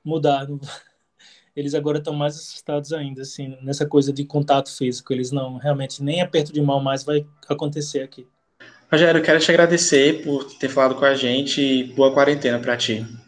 mudar, 0.05 0.48
não 0.48 0.59
eles 1.55 1.74
agora 1.74 1.98
estão 1.98 2.14
mais 2.14 2.37
assustados 2.37 2.92
ainda, 2.92 3.22
assim, 3.22 3.57
nessa 3.62 3.85
coisa 3.85 4.12
de 4.12 4.24
contato 4.24 4.74
físico. 4.74 5.12
Eles 5.12 5.31
não, 5.31 5.57
realmente, 5.59 6.03
nem 6.03 6.20
aperto 6.20 6.53
de 6.53 6.61
mão 6.61 6.81
mais 6.81 7.05
vai 7.05 7.26
acontecer 7.48 8.03
aqui. 8.03 8.26
Rogério, 8.90 9.22
quero 9.22 9.38
te 9.38 9.50
agradecer 9.50 10.24
por 10.24 10.44
ter 10.59 10.68
falado 10.68 10.96
com 10.96 11.05
a 11.05 11.14
gente 11.14 11.61
e 11.61 11.85
boa 11.85 12.12
quarentena 12.12 12.59
para 12.59 12.76
ti. 12.76 13.07